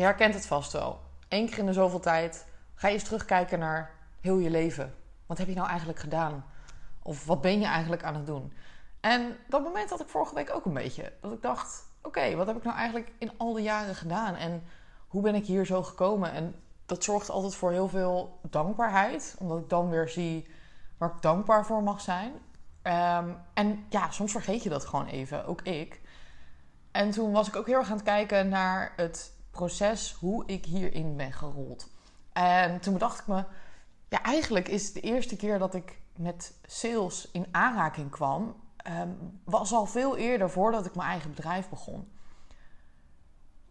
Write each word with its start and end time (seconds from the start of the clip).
Je 0.00 0.06
herkent 0.06 0.34
het 0.34 0.46
vast 0.46 0.72
wel. 0.72 1.00
Eén 1.28 1.46
keer 1.46 1.58
in 1.58 1.66
de 1.66 1.72
zoveel 1.72 2.00
tijd 2.00 2.46
ga 2.74 2.88
je 2.88 2.94
eens 2.94 3.04
terugkijken 3.04 3.58
naar 3.58 3.94
heel 4.20 4.38
je 4.38 4.50
leven. 4.50 4.94
Wat 5.26 5.38
heb 5.38 5.48
je 5.48 5.54
nou 5.54 5.68
eigenlijk 5.68 5.98
gedaan? 5.98 6.44
Of 7.02 7.24
wat 7.24 7.40
ben 7.40 7.60
je 7.60 7.66
eigenlijk 7.66 8.02
aan 8.02 8.14
het 8.14 8.26
doen? 8.26 8.52
En 9.00 9.36
dat 9.48 9.62
moment 9.62 9.90
had 9.90 10.00
ik 10.00 10.08
vorige 10.08 10.34
week 10.34 10.54
ook 10.54 10.64
een 10.64 10.74
beetje. 10.74 11.12
Dat 11.20 11.32
ik 11.32 11.42
dacht, 11.42 11.86
oké, 12.02 12.34
wat 12.36 12.46
heb 12.46 12.56
ik 12.56 12.62
nou 12.62 12.76
eigenlijk 12.76 13.12
in 13.18 13.30
al 13.36 13.52
die 13.52 13.62
jaren 13.62 13.94
gedaan? 13.94 14.34
En 14.34 14.62
hoe 15.08 15.22
ben 15.22 15.34
ik 15.34 15.46
hier 15.46 15.66
zo 15.66 15.82
gekomen? 15.82 16.32
En 16.32 16.54
dat 16.86 17.04
zorgt 17.04 17.30
altijd 17.30 17.54
voor 17.54 17.70
heel 17.70 17.88
veel 17.88 18.38
dankbaarheid. 18.42 19.36
Omdat 19.38 19.58
ik 19.58 19.68
dan 19.68 19.90
weer 19.90 20.08
zie 20.08 20.48
waar 20.98 21.10
ik 21.10 21.22
dankbaar 21.22 21.66
voor 21.66 21.82
mag 21.82 22.00
zijn. 22.00 22.32
Ehm, 22.82 23.28
en 23.54 23.84
ja, 23.88 24.10
soms 24.10 24.32
vergeet 24.32 24.62
je 24.62 24.68
dat 24.68 24.84
gewoon 24.84 25.06
even, 25.06 25.46
ook 25.46 25.62
ik. 25.62 26.00
En 26.90 27.10
toen 27.10 27.32
was 27.32 27.48
ik 27.48 27.56
ook 27.56 27.66
heel 27.66 27.78
erg 27.78 27.90
aan 27.90 27.96
het 27.96 28.04
kijken 28.04 28.48
naar 28.48 28.92
het 28.96 29.38
proces 29.50 30.12
hoe 30.12 30.46
ik 30.46 30.64
hierin 30.64 31.16
ben 31.16 31.32
gerold. 31.32 31.88
En 32.32 32.80
toen 32.80 32.92
bedacht 32.92 33.20
ik 33.20 33.26
me, 33.26 33.44
ja, 34.08 34.22
eigenlijk 34.22 34.68
is 34.68 34.84
het 34.84 34.94
de 34.94 35.00
eerste 35.00 35.36
keer 35.36 35.58
dat 35.58 35.74
ik 35.74 35.98
met 36.16 36.58
sales 36.62 37.30
in 37.32 37.46
aanraking 37.50 38.10
kwam, 38.10 38.56
um, 38.88 39.40
was 39.44 39.72
al 39.72 39.86
veel 39.86 40.16
eerder 40.16 40.50
voordat 40.50 40.86
ik 40.86 40.94
mijn 40.94 41.08
eigen 41.08 41.30
bedrijf 41.30 41.68
begon. 41.68 42.12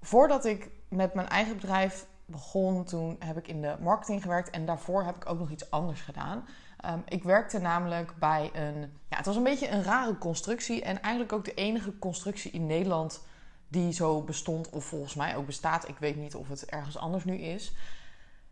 Voordat 0.02 0.45
ik 0.45 0.69
met 0.89 1.13
mijn 1.13 1.27
eigen 1.27 1.55
bedrijf 1.55 2.07
begon, 2.25 2.83
toen 2.83 3.16
heb 3.19 3.38
ik 3.38 3.47
in 3.47 3.61
de 3.61 3.75
marketing 3.80 4.21
gewerkt 4.21 4.49
en 4.49 4.66
daarvoor 4.66 5.03
heb 5.03 5.16
ik 5.16 5.30
ook 5.30 5.39
nog 5.39 5.49
iets 5.49 5.71
anders 5.71 6.02
gedaan. 6.02 6.47
Um, 6.85 7.03
ik 7.05 7.23
werkte 7.23 7.59
namelijk 7.59 8.13
bij 8.19 8.50
een. 8.53 8.80
Ja, 9.09 9.17
het 9.17 9.25
was 9.25 9.35
een 9.35 9.44
beetje 9.44 9.69
een 9.69 9.83
rare 9.83 10.17
constructie. 10.17 10.83
En 10.83 11.02
eigenlijk 11.02 11.33
ook 11.33 11.45
de 11.45 11.53
enige 11.53 12.00
constructie 12.00 12.52
in 12.52 12.66
Nederland 12.66 13.27
die 13.70 13.92
zo 13.92 14.22
bestond, 14.22 14.70
of 14.70 14.86
volgens 14.86 15.16
mij 15.16 15.36
ook 15.36 15.45
bestaat. 15.45 15.88
Ik 15.88 15.98
weet 15.98 16.16
niet 16.16 16.36
of 16.36 16.48
het 16.48 16.66
ergens 16.66 16.98
anders 16.98 17.23
nu 17.23 17.36
is. 17.38 17.73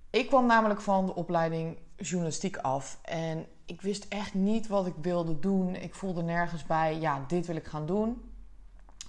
Ik 0.09 0.27
kwam 0.27 0.45
namelijk 0.45 0.81
van 0.81 1.05
de 1.05 1.15
opleiding 1.15 1.77
journalistiek 1.95 2.57
af. 2.57 2.99
En 3.01 3.45
ik 3.65 3.81
wist 3.81 4.05
echt 4.09 4.33
niet 4.33 4.67
wat 4.67 4.87
ik 4.87 4.93
wilde 5.01 5.39
doen. 5.39 5.75
Ik 5.75 5.95
voelde 5.95 6.23
nergens 6.23 6.65
bij, 6.65 6.99
ja, 6.99 7.23
dit 7.27 7.45
wil 7.45 7.55
ik 7.55 7.67
gaan 7.67 7.85
doen. 7.85 8.31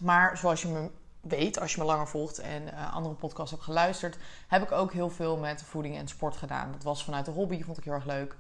Maar 0.01 0.36
zoals 0.36 0.62
je 0.62 0.69
me 0.69 0.91
weet, 1.20 1.61
als 1.61 1.73
je 1.75 1.81
me 1.81 1.86
langer 1.86 2.09
volgt 2.09 2.39
en 2.39 2.62
uh, 2.62 2.95
andere 2.95 3.14
podcasts 3.14 3.51
hebt 3.51 3.62
geluisterd, 3.62 4.19
heb 4.48 4.62
ik 4.62 4.73
ook 4.73 4.92
heel 4.92 5.11
veel 5.11 5.36
met 5.36 5.62
voeding 5.62 5.97
en 5.97 6.09
sport 6.09 6.36
gedaan. 6.36 6.73
Dat 6.73 6.83
was 6.83 7.05
vanuit 7.05 7.25
de 7.25 7.31
hobby, 7.31 7.62
vond 7.62 7.79
ik 7.79 7.84
heel 7.84 7.92
erg 7.92 8.05
leuk. 8.05 8.36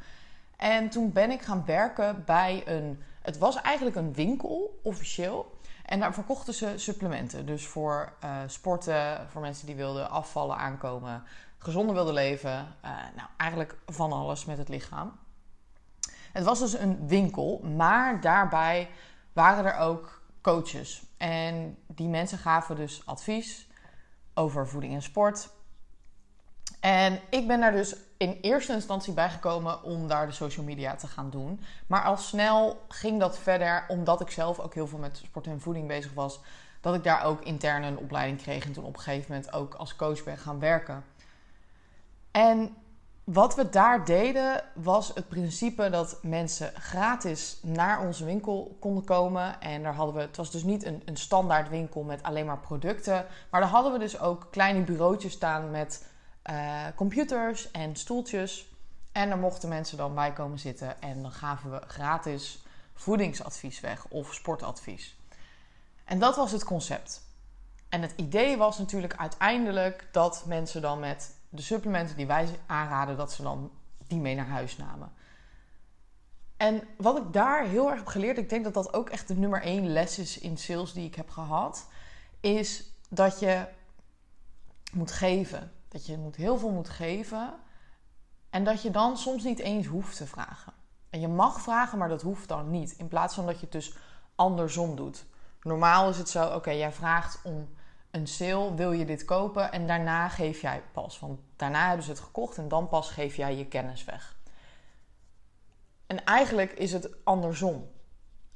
En 0.56 0.88
toen 0.88 1.12
ben 1.12 1.30
ik 1.30 1.42
gaan 1.42 1.64
werken 1.66 2.22
bij 2.26 2.62
een. 2.66 3.02
Het 3.22 3.38
was 3.38 3.60
eigenlijk 3.60 3.96
een 3.96 4.12
winkel, 4.12 4.80
officieel. 4.82 5.57
En 5.88 6.00
daar 6.00 6.14
verkochten 6.14 6.54
ze 6.54 6.72
supplementen. 6.76 7.46
Dus 7.46 7.66
voor 7.66 8.12
uh, 8.24 8.36
sporten, 8.46 9.28
voor 9.30 9.40
mensen 9.40 9.66
die 9.66 9.74
wilden 9.74 10.10
afvallen, 10.10 10.56
aankomen, 10.56 11.22
gezonder 11.58 11.94
wilden 11.94 12.14
leven. 12.14 12.50
Uh, 12.84 12.90
nou, 13.16 13.28
eigenlijk 13.36 13.76
van 13.86 14.12
alles 14.12 14.44
met 14.44 14.58
het 14.58 14.68
lichaam. 14.68 15.18
Het 16.32 16.44
was 16.44 16.58
dus 16.58 16.78
een 16.78 17.06
winkel, 17.06 17.58
maar 17.76 18.20
daarbij 18.20 18.90
waren 19.32 19.64
er 19.64 19.78
ook 19.78 20.22
coaches. 20.40 21.02
En 21.16 21.78
die 21.86 22.08
mensen 22.08 22.38
gaven 22.38 22.76
dus 22.76 23.02
advies 23.06 23.68
over 24.34 24.68
voeding 24.68 24.94
en 24.94 25.02
sport. 25.02 25.50
En 26.80 27.20
ik 27.30 27.46
ben 27.46 27.60
daar 27.60 27.72
dus 27.72 27.96
in 28.18 28.38
eerste 28.40 28.72
instantie 28.72 29.12
bijgekomen 29.12 29.82
om 29.82 30.08
daar 30.08 30.26
de 30.26 30.32
social 30.32 30.64
media 30.64 30.94
te 30.94 31.06
gaan 31.06 31.30
doen. 31.30 31.60
Maar 31.86 32.04
al 32.04 32.16
snel 32.16 32.84
ging 32.88 33.20
dat 33.20 33.38
verder, 33.38 33.84
omdat 33.88 34.20
ik 34.20 34.30
zelf 34.30 34.58
ook 34.58 34.74
heel 34.74 34.86
veel 34.86 34.98
met 34.98 35.16
sport 35.16 35.46
en 35.46 35.60
voeding 35.60 35.86
bezig 35.86 36.14
was. 36.14 36.40
Dat 36.80 36.94
ik 36.94 37.04
daar 37.04 37.24
ook 37.24 37.42
intern 37.42 37.82
een 37.82 37.98
opleiding 37.98 38.42
kreeg 38.42 38.64
en 38.64 38.72
toen 38.72 38.84
op 38.84 38.96
een 38.96 39.02
gegeven 39.02 39.32
moment 39.34 39.52
ook 39.52 39.74
als 39.74 39.96
coach 39.96 40.24
ben 40.24 40.38
gaan 40.38 40.58
werken. 40.58 41.04
En 42.30 42.76
wat 43.24 43.54
we 43.54 43.68
daar 43.68 44.04
deden 44.04 44.64
was 44.74 45.14
het 45.14 45.28
principe 45.28 45.90
dat 45.90 46.18
mensen 46.22 46.72
gratis 46.74 47.58
naar 47.62 48.00
onze 48.06 48.24
winkel 48.24 48.76
konden 48.80 49.04
komen. 49.04 49.60
En 49.60 49.82
daar 49.82 49.94
hadden 49.94 50.14
we, 50.14 50.20
het 50.20 50.36
was 50.36 50.50
dus 50.50 50.62
niet 50.62 50.84
een, 50.84 51.02
een 51.04 51.16
standaard 51.16 51.68
winkel 51.68 52.02
met 52.02 52.22
alleen 52.22 52.46
maar 52.46 52.58
producten. 52.58 53.26
Maar 53.50 53.60
daar 53.60 53.70
hadden 53.70 53.92
we 53.92 53.98
dus 53.98 54.20
ook 54.20 54.46
kleine 54.50 54.80
bureautjes 54.80 55.32
staan 55.32 55.70
met 55.70 56.06
uh, 56.50 56.84
computers 56.94 57.70
en 57.70 57.96
stoeltjes. 57.96 58.66
En 59.12 59.28
daar 59.28 59.38
mochten 59.38 59.68
mensen 59.68 59.96
dan 59.96 60.14
bij 60.14 60.32
komen 60.32 60.58
zitten 60.58 61.02
en 61.02 61.22
dan 61.22 61.32
gaven 61.32 61.70
we 61.70 61.80
gratis 61.86 62.62
voedingsadvies 62.94 63.80
weg 63.80 64.06
of 64.08 64.34
sportadvies. 64.34 65.16
En 66.04 66.18
dat 66.18 66.36
was 66.36 66.52
het 66.52 66.64
concept. 66.64 67.22
En 67.88 68.02
het 68.02 68.12
idee 68.16 68.56
was 68.56 68.78
natuurlijk 68.78 69.16
uiteindelijk 69.16 70.08
dat 70.12 70.44
mensen 70.46 70.82
dan 70.82 71.00
met 71.00 71.34
de 71.48 71.62
supplementen 71.62 72.16
die 72.16 72.26
wij 72.26 72.48
aanraden, 72.66 73.16
dat 73.16 73.32
ze 73.32 73.42
dan 73.42 73.70
die 74.06 74.18
mee 74.18 74.34
naar 74.34 74.48
huis 74.48 74.76
namen. 74.76 75.12
En 76.56 76.82
wat 76.96 77.16
ik 77.16 77.32
daar 77.32 77.64
heel 77.64 77.88
erg 77.88 77.98
heb 77.98 78.06
geleerd, 78.06 78.38
ik 78.38 78.48
denk 78.48 78.64
dat 78.64 78.74
dat 78.74 78.92
ook 78.92 79.10
echt 79.10 79.28
de 79.28 79.36
nummer 79.36 79.62
één 79.62 79.92
les 79.92 80.18
is 80.18 80.38
in 80.38 80.56
sales 80.56 80.92
die 80.92 81.06
ik 81.06 81.14
heb 81.14 81.30
gehad, 81.30 81.86
is 82.40 82.84
dat 83.08 83.40
je 83.40 83.64
moet 84.92 85.12
geven. 85.12 85.72
Dat 85.88 86.06
je 86.06 86.18
moet 86.18 86.36
heel 86.36 86.58
veel 86.58 86.70
moet 86.70 86.88
geven. 86.88 87.54
En 88.50 88.64
dat 88.64 88.82
je 88.82 88.90
dan 88.90 89.16
soms 89.16 89.44
niet 89.44 89.58
eens 89.58 89.86
hoeft 89.86 90.16
te 90.16 90.26
vragen. 90.26 90.72
En 91.10 91.20
je 91.20 91.28
mag 91.28 91.60
vragen, 91.60 91.98
maar 91.98 92.08
dat 92.08 92.22
hoeft 92.22 92.48
dan 92.48 92.70
niet. 92.70 92.92
In 92.92 93.08
plaats 93.08 93.34
van 93.34 93.46
dat 93.46 93.54
je 93.54 93.60
het 93.60 93.72
dus 93.72 93.96
andersom 94.34 94.96
doet. 94.96 95.24
Normaal 95.62 96.08
is 96.08 96.18
het 96.18 96.28
zo, 96.28 96.54
oké, 96.54 96.70
jij 96.70 96.92
vraagt 96.92 97.40
om 97.42 97.68
een 98.10 98.26
sale, 98.26 98.74
wil 98.74 98.92
je 98.92 99.04
dit 99.04 99.24
kopen? 99.24 99.72
En 99.72 99.86
daarna 99.86 100.28
geef 100.28 100.60
jij 100.60 100.82
pas. 100.92 101.18
Want 101.18 101.40
daarna 101.56 101.86
hebben 101.86 102.04
ze 102.04 102.10
het 102.10 102.20
gekocht 102.20 102.58
en 102.58 102.68
dan 102.68 102.88
pas 102.88 103.10
geef 103.10 103.36
jij 103.36 103.56
je 103.56 103.66
kennis 103.66 104.04
weg. 104.04 104.36
En 106.06 106.24
eigenlijk 106.24 106.72
is 106.72 106.92
het 106.92 107.24
andersom. 107.24 107.90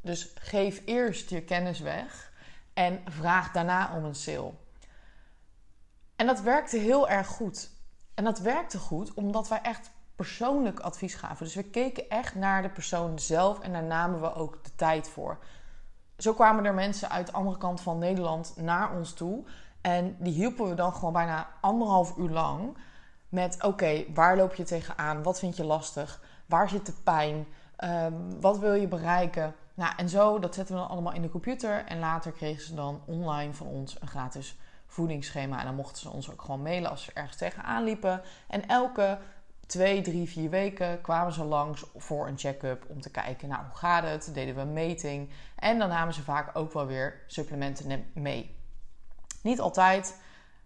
Dus 0.01 0.33
geef 0.35 0.83
eerst 0.85 1.31
je 1.31 1.43
kennis 1.43 1.81
weg 1.81 2.33
en 2.73 3.01
vraag 3.09 3.53
daarna 3.53 3.97
om 3.97 4.05
een 4.05 4.15
sale. 4.15 4.53
En 6.23 6.29
dat 6.29 6.41
werkte 6.41 6.77
heel 6.77 7.09
erg 7.09 7.27
goed. 7.27 7.71
En 8.15 8.25
dat 8.25 8.39
werkte 8.39 8.79
goed 8.79 9.15
omdat 9.15 9.49
wij 9.49 9.61
echt 9.63 9.91
persoonlijk 10.17 10.81
advies 10.81 11.15
gaven. 11.15 11.45
Dus 11.45 11.55
we 11.55 11.63
keken 11.63 12.11
echt 12.11 12.35
naar 12.35 12.63
de 12.63 12.69
persoon 12.69 13.19
zelf 13.19 13.61
en 13.61 13.73
daar 13.73 13.83
namen 13.83 14.21
we 14.21 14.35
ook 14.35 14.65
de 14.65 14.75
tijd 14.75 15.09
voor. 15.09 15.39
Zo 16.17 16.33
kwamen 16.33 16.65
er 16.65 16.75
mensen 16.75 17.11
uit 17.11 17.27
de 17.27 17.33
andere 17.33 17.59
kant 17.59 17.81
van 17.81 17.99
Nederland 17.99 18.55
naar 18.57 18.97
ons 18.97 19.13
toe. 19.13 19.45
En 19.81 20.17
die 20.19 20.33
hielpen 20.33 20.69
we 20.69 20.75
dan 20.75 20.93
gewoon 20.93 21.13
bijna 21.13 21.49
anderhalf 21.61 22.17
uur 22.17 22.31
lang. 22.31 22.77
Met 23.29 23.63
oké, 23.63 24.05
waar 24.15 24.37
loop 24.37 24.55
je 24.55 24.65
tegenaan? 24.65 25.23
Wat 25.23 25.39
vind 25.39 25.57
je 25.57 25.65
lastig? 25.65 26.23
Waar 26.47 26.69
zit 26.69 26.87
de 26.87 26.95
pijn? 27.05 27.47
Um, 27.85 28.41
wat 28.41 28.59
wil 28.59 28.75
je 28.75 28.89
bereiken? 28.89 29.55
Nou, 29.75 29.93
en 29.97 30.09
zo, 30.09 30.39
dat 30.39 30.55
zetten 30.55 30.75
we 30.75 30.81
dan 30.81 30.91
allemaal 30.91 31.13
in 31.13 31.23
de 31.23 31.31
computer. 31.31 31.85
En 31.85 31.99
later 31.99 32.33
kregen 32.33 32.63
ze 32.63 32.75
dan 32.75 33.01
online 33.07 33.53
van 33.53 33.67
ons 33.67 34.01
een 34.01 34.09
gratis 34.09 34.57
voedingsschema. 34.93 35.59
En 35.59 35.65
dan 35.65 35.75
mochten 35.75 36.03
ze 36.03 36.11
ons 36.11 36.31
ook 36.31 36.43
gewoon 36.43 36.63
mailen 36.63 36.91
als 36.91 37.05
ze 37.05 37.13
ergens 37.13 37.37
tegenaan 37.37 37.85
liepen. 37.85 38.23
En 38.49 38.69
elke 38.69 39.19
twee, 39.67 40.01
drie, 40.01 40.29
vier 40.29 40.51
weken 40.51 41.01
kwamen 41.01 41.33
ze 41.33 41.45
langs 41.45 41.85
voor 41.97 42.27
een 42.27 42.39
check-up 42.39 42.85
om 42.89 43.01
te 43.01 43.11
kijken, 43.11 43.49
nou, 43.49 43.65
hoe 43.65 43.77
gaat 43.77 44.05
het? 44.05 44.31
Deden 44.35 44.55
we 44.55 44.61
een 44.61 44.73
meting. 44.73 45.31
En 45.57 45.79
dan 45.79 45.89
namen 45.89 46.15
ze 46.15 46.23
vaak 46.23 46.57
ook 46.57 46.73
wel 46.73 46.87
weer 46.87 47.23
supplementen 47.27 48.11
mee. 48.15 48.57
Niet 49.43 49.61
altijd. 49.61 50.21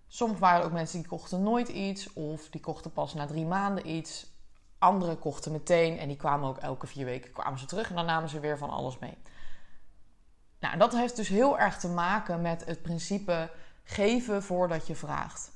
Soms 0.06 0.38
waren 0.38 0.60
er 0.60 0.66
ook 0.66 0.72
mensen 0.72 0.98
die 0.98 1.08
kochten 1.08 1.42
nooit 1.42 1.68
iets 1.68 2.12
of 2.12 2.48
die 2.48 2.60
kochten 2.60 2.92
pas 2.92 3.14
na 3.14 3.26
drie 3.26 3.46
maanden 3.46 3.88
iets. 3.88 4.34
Anderen 4.78 5.18
kochten 5.18 5.52
meteen 5.52 5.98
en 5.98 6.08
die 6.08 6.16
kwamen 6.16 6.48
ook 6.48 6.58
elke 6.58 6.86
vier 6.86 7.04
weken 7.04 7.32
kwamen 7.32 7.58
ze 7.58 7.66
terug 7.66 7.88
en 7.88 7.94
dan 7.94 8.06
namen 8.06 8.28
ze 8.28 8.40
weer 8.40 8.58
van 8.58 8.70
alles 8.70 8.98
mee. 8.98 9.18
Nou, 10.60 10.78
dat 10.78 10.92
heeft 10.92 11.16
dus 11.16 11.28
heel 11.28 11.58
erg 11.58 11.78
te 11.78 11.88
maken 11.88 12.42
met 12.42 12.64
het 12.64 12.82
principe 12.82 13.50
geven 13.86 14.42
voordat 14.42 14.86
je 14.86 14.94
vraagt. 14.94 15.50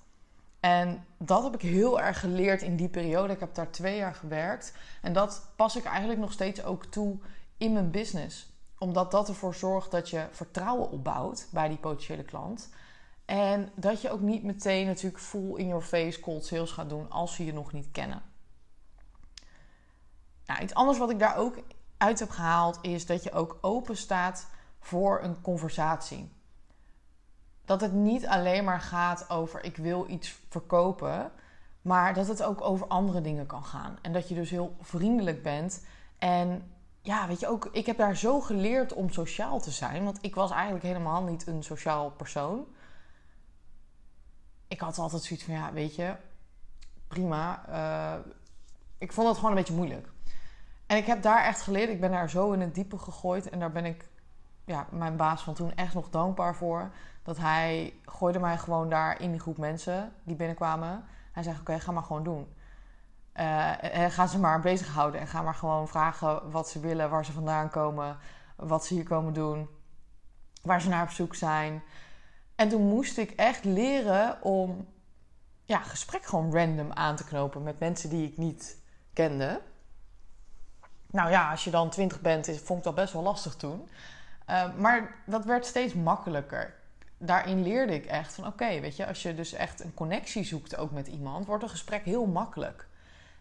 En 0.60 1.06
dat 1.18 1.42
heb 1.42 1.54
ik 1.54 1.60
heel 1.62 2.00
erg 2.00 2.20
geleerd 2.20 2.62
in 2.62 2.76
die 2.76 2.88
periode. 2.88 3.32
Ik 3.32 3.40
heb 3.40 3.54
daar 3.54 3.70
twee 3.70 3.96
jaar 3.96 4.14
gewerkt. 4.14 4.72
En 5.02 5.12
dat 5.12 5.46
pas 5.56 5.76
ik 5.76 5.84
eigenlijk 5.84 6.20
nog 6.20 6.32
steeds 6.32 6.64
ook 6.64 6.84
toe 6.84 7.18
in 7.56 7.72
mijn 7.72 7.90
business. 7.90 8.52
Omdat 8.78 9.10
dat 9.10 9.28
ervoor 9.28 9.54
zorgt 9.54 9.90
dat 9.90 10.10
je 10.10 10.26
vertrouwen 10.30 10.90
opbouwt 10.90 11.48
bij 11.50 11.68
die 11.68 11.76
potentiële 11.76 12.22
klant. 12.22 12.68
En 13.24 13.70
dat 13.74 14.00
je 14.00 14.10
ook 14.10 14.20
niet 14.20 14.42
meteen 14.42 14.86
natuurlijk 14.86 15.22
full 15.22 15.56
in 15.56 15.66
your 15.66 15.82
face 15.82 16.20
cold 16.20 16.44
sales 16.44 16.70
gaat 16.70 16.88
doen 16.88 17.10
als 17.10 17.34
ze 17.34 17.44
je 17.44 17.52
nog 17.52 17.72
niet 17.72 17.88
kennen. 17.92 18.22
Nou, 20.46 20.62
iets 20.62 20.74
anders 20.74 20.98
wat 20.98 21.10
ik 21.10 21.18
daar 21.18 21.36
ook 21.36 21.58
uit 21.96 22.18
heb 22.18 22.30
gehaald 22.30 22.78
is 22.82 23.06
dat 23.06 23.22
je 23.22 23.32
ook 23.32 23.58
open 23.60 23.96
staat 23.96 24.46
voor 24.80 25.22
een 25.22 25.40
conversatie 25.40 26.32
dat 27.70 27.80
het 27.80 27.92
niet 27.92 28.26
alleen 28.26 28.64
maar 28.64 28.80
gaat 28.80 29.30
over 29.30 29.64
ik 29.64 29.76
wil 29.76 30.04
iets 30.08 30.38
verkopen, 30.48 31.32
maar 31.82 32.14
dat 32.14 32.26
het 32.26 32.42
ook 32.42 32.60
over 32.60 32.86
andere 32.86 33.20
dingen 33.20 33.46
kan 33.46 33.64
gaan. 33.64 33.98
En 34.02 34.12
dat 34.12 34.28
je 34.28 34.34
dus 34.34 34.50
heel 34.50 34.76
vriendelijk 34.80 35.42
bent. 35.42 35.84
En 36.18 36.72
ja, 37.00 37.26
weet 37.26 37.40
je 37.40 37.48
ook, 37.48 37.68
ik 37.72 37.86
heb 37.86 37.96
daar 37.96 38.16
zo 38.16 38.40
geleerd 38.40 38.92
om 38.92 39.10
sociaal 39.10 39.60
te 39.60 39.70
zijn, 39.70 40.04
want 40.04 40.18
ik 40.20 40.34
was 40.34 40.50
eigenlijk 40.50 40.84
helemaal 40.84 41.22
niet 41.22 41.46
een 41.46 41.62
sociaal 41.62 42.10
persoon. 42.10 42.66
ik 44.68 44.80
had 44.80 44.98
altijd 44.98 45.22
zoiets 45.22 45.44
van, 45.44 45.54
ja, 45.54 45.72
weet 45.72 45.94
je, 45.94 46.14
prima. 47.08 47.64
Uh, 47.68 48.32
ik 48.98 49.12
vond 49.12 49.28
het 49.28 49.36
gewoon 49.36 49.50
een 49.50 49.56
beetje 49.56 49.74
moeilijk. 49.74 50.08
En 50.86 50.96
ik 50.96 51.06
heb 51.06 51.22
daar 51.22 51.44
echt 51.44 51.62
geleerd. 51.62 51.90
Ik 51.90 52.00
ben 52.00 52.10
daar 52.10 52.30
zo 52.30 52.52
in 52.52 52.60
het 52.60 52.74
diepe 52.74 52.98
gegooid. 52.98 53.48
En 53.48 53.58
daar 53.58 53.72
ben 53.72 53.84
ik 53.84 54.08
ja, 54.64 54.86
mijn 54.90 55.16
baas 55.16 55.42
van 55.42 55.54
toen 55.54 55.74
echt 55.74 55.94
nog 55.94 56.10
dankbaar 56.10 56.54
voor. 56.54 56.90
Dat 57.22 57.38
hij 57.38 57.94
gooide 58.04 58.38
mij 58.38 58.58
gewoon 58.58 58.88
daar 58.88 59.20
in 59.20 59.30
die 59.30 59.40
groep 59.40 59.58
mensen 59.58 60.12
die 60.22 60.36
binnenkwamen. 60.36 61.04
Hij 61.32 61.42
zei, 61.42 61.56
oké, 61.60 61.80
ga 61.80 61.92
maar 61.92 62.02
gewoon 62.02 62.24
doen. 62.24 62.54
Uh, 63.34 63.72
ga 64.08 64.26
ze 64.26 64.38
maar 64.38 64.60
bezighouden 64.60 65.20
en 65.20 65.26
ga 65.26 65.42
maar 65.42 65.54
gewoon 65.54 65.88
vragen 65.88 66.50
wat 66.50 66.68
ze 66.68 66.80
willen, 66.80 67.10
waar 67.10 67.24
ze 67.24 67.32
vandaan 67.32 67.70
komen, 67.70 68.18
wat 68.56 68.86
ze 68.86 68.94
hier 68.94 69.04
komen 69.04 69.32
doen, 69.32 69.68
waar 70.62 70.80
ze 70.80 70.88
naar 70.88 71.02
op 71.02 71.10
zoek 71.10 71.34
zijn. 71.34 71.82
En 72.54 72.68
toen 72.68 72.82
moest 72.82 73.18
ik 73.18 73.30
echt 73.30 73.64
leren 73.64 74.42
om 74.42 74.88
ja, 75.64 75.78
gesprek 75.78 76.24
gewoon 76.24 76.52
random 76.52 76.92
aan 76.92 77.16
te 77.16 77.24
knopen 77.24 77.62
met 77.62 77.78
mensen 77.78 78.10
die 78.10 78.26
ik 78.26 78.36
niet 78.36 78.76
kende. 79.12 79.60
Nou 81.10 81.30
ja, 81.30 81.50
als 81.50 81.64
je 81.64 81.70
dan 81.70 81.90
twintig 81.90 82.20
bent, 82.20 82.46
vond 82.46 82.78
ik 82.78 82.84
dat 82.84 82.94
best 82.94 83.12
wel 83.12 83.22
lastig 83.22 83.54
toen. 83.56 83.88
Uh, 84.50 84.74
maar 84.74 85.14
dat 85.26 85.44
werd 85.44 85.66
steeds 85.66 85.94
makkelijker. 85.94 86.74
Daarin 87.22 87.62
leerde 87.62 87.94
ik 87.94 88.06
echt 88.06 88.34
van 88.34 88.46
oké, 88.46 88.80
weet 88.80 88.96
je, 88.96 89.06
als 89.06 89.22
je 89.22 89.34
dus 89.34 89.52
echt 89.52 89.84
een 89.84 89.94
connectie 89.94 90.44
zoekt 90.44 90.76
ook 90.76 90.90
met 90.90 91.06
iemand, 91.06 91.46
wordt 91.46 91.62
een 91.62 91.68
gesprek 91.68 92.04
heel 92.04 92.26
makkelijk. 92.26 92.88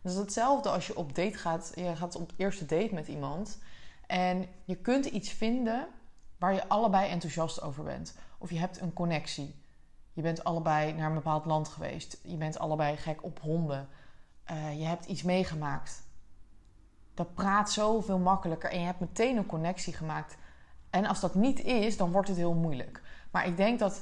Dus 0.01 0.13
hetzelfde 0.13 0.69
als 0.69 0.87
je 0.87 0.95
op 0.95 1.15
date 1.15 1.37
gaat, 1.37 1.71
je 1.75 1.95
gaat 1.95 2.15
op 2.15 2.31
eerste 2.35 2.65
date 2.65 2.93
met 2.93 3.07
iemand 3.07 3.59
en 4.07 4.45
je 4.65 4.75
kunt 4.75 5.05
iets 5.05 5.29
vinden 5.29 5.87
waar 6.37 6.53
je 6.53 6.67
allebei 6.67 7.09
enthousiast 7.09 7.61
over 7.61 7.83
bent. 7.83 8.17
Of 8.37 8.49
je 8.49 8.59
hebt 8.59 8.81
een 8.81 8.93
connectie. 8.93 9.55
Je 10.13 10.21
bent 10.21 10.43
allebei 10.43 10.93
naar 10.93 11.07
een 11.07 11.15
bepaald 11.15 11.45
land 11.45 11.67
geweest. 11.67 12.19
Je 12.23 12.35
bent 12.35 12.59
allebei 12.59 12.97
gek 12.97 13.23
op 13.23 13.39
honden. 13.39 13.89
Uh, 14.51 14.79
je 14.79 14.85
hebt 14.85 15.05
iets 15.05 15.23
meegemaakt. 15.23 16.03
Dat 17.13 17.33
praat 17.33 17.71
zoveel 17.71 18.19
makkelijker 18.19 18.71
en 18.71 18.79
je 18.79 18.85
hebt 18.85 18.99
meteen 18.99 19.37
een 19.37 19.45
connectie 19.45 19.93
gemaakt. 19.93 20.37
En 20.89 21.05
als 21.05 21.19
dat 21.19 21.35
niet 21.35 21.59
is, 21.59 21.97
dan 21.97 22.11
wordt 22.11 22.27
het 22.27 22.37
heel 22.37 22.53
moeilijk. 22.53 23.01
Maar 23.31 23.47
ik 23.47 23.57
denk 23.57 23.79
dat, 23.79 24.01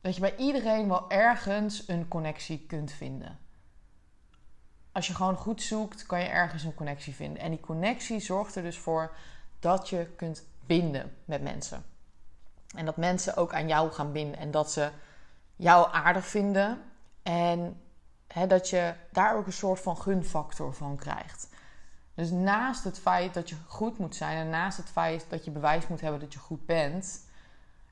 dat 0.00 0.14
je 0.14 0.20
bij 0.20 0.36
iedereen 0.36 0.88
wel 0.88 1.10
ergens 1.10 1.88
een 1.88 2.08
connectie 2.08 2.66
kunt 2.66 2.92
vinden. 2.92 3.38
Als 4.92 5.06
je 5.06 5.14
gewoon 5.14 5.36
goed 5.36 5.62
zoekt, 5.62 6.06
kan 6.06 6.20
je 6.20 6.28
ergens 6.28 6.64
een 6.64 6.74
connectie 6.74 7.14
vinden. 7.14 7.42
En 7.42 7.50
die 7.50 7.60
connectie 7.60 8.20
zorgt 8.20 8.56
er 8.56 8.62
dus 8.62 8.78
voor 8.78 9.16
dat 9.58 9.88
je 9.88 10.06
kunt 10.16 10.44
binden 10.66 11.16
met 11.24 11.42
mensen. 11.42 11.84
En 12.74 12.84
dat 12.84 12.96
mensen 12.96 13.36
ook 13.36 13.54
aan 13.54 13.68
jou 13.68 13.92
gaan 13.92 14.12
binden 14.12 14.38
en 14.38 14.50
dat 14.50 14.72
ze 14.72 14.90
jou 15.56 15.92
aardig 15.92 16.26
vinden. 16.26 16.82
En 17.22 17.80
dat 18.48 18.70
je 18.70 18.94
daar 19.12 19.36
ook 19.36 19.46
een 19.46 19.52
soort 19.52 19.80
van 19.80 19.96
gunfactor 19.96 20.74
van 20.74 20.96
krijgt. 20.96 21.48
Dus 22.14 22.30
naast 22.30 22.84
het 22.84 22.98
feit 22.98 23.34
dat 23.34 23.48
je 23.48 23.56
goed 23.66 23.98
moet 23.98 24.16
zijn 24.16 24.36
en 24.36 24.48
naast 24.48 24.76
het 24.76 24.88
feit 24.88 25.26
dat 25.28 25.44
je 25.44 25.50
bewijs 25.50 25.86
moet 25.86 26.00
hebben 26.00 26.20
dat 26.20 26.32
je 26.32 26.38
goed 26.38 26.66
bent 26.66 27.28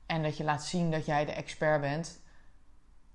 en 0.09 0.23
dat 0.23 0.37
je 0.37 0.43
laat 0.43 0.63
zien 0.63 0.91
dat 0.91 1.05
jij 1.05 1.25
de 1.25 1.31
expert 1.31 1.81
bent, 1.81 2.19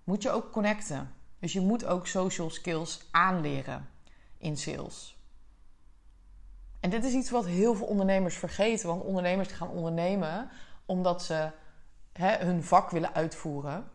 moet 0.04 0.22
je 0.22 0.30
ook 0.30 0.52
connecten. 0.52 1.14
Dus 1.38 1.52
je 1.52 1.60
moet 1.60 1.84
ook 1.84 2.06
social 2.06 2.50
skills 2.50 3.08
aanleren 3.10 3.88
in 4.38 4.56
sales. 4.56 5.18
En 6.80 6.90
dit 6.90 7.04
is 7.04 7.12
iets 7.12 7.30
wat 7.30 7.46
heel 7.46 7.74
veel 7.74 7.86
ondernemers 7.86 8.36
vergeten, 8.36 8.88
want 8.88 9.02
ondernemers 9.02 9.48
gaan 9.48 9.68
ondernemen 9.68 10.50
omdat 10.86 11.22
ze 11.22 11.50
hè, 12.12 12.44
hun 12.44 12.62
vak 12.64 12.90
willen 12.90 13.14
uitvoeren. 13.14 13.90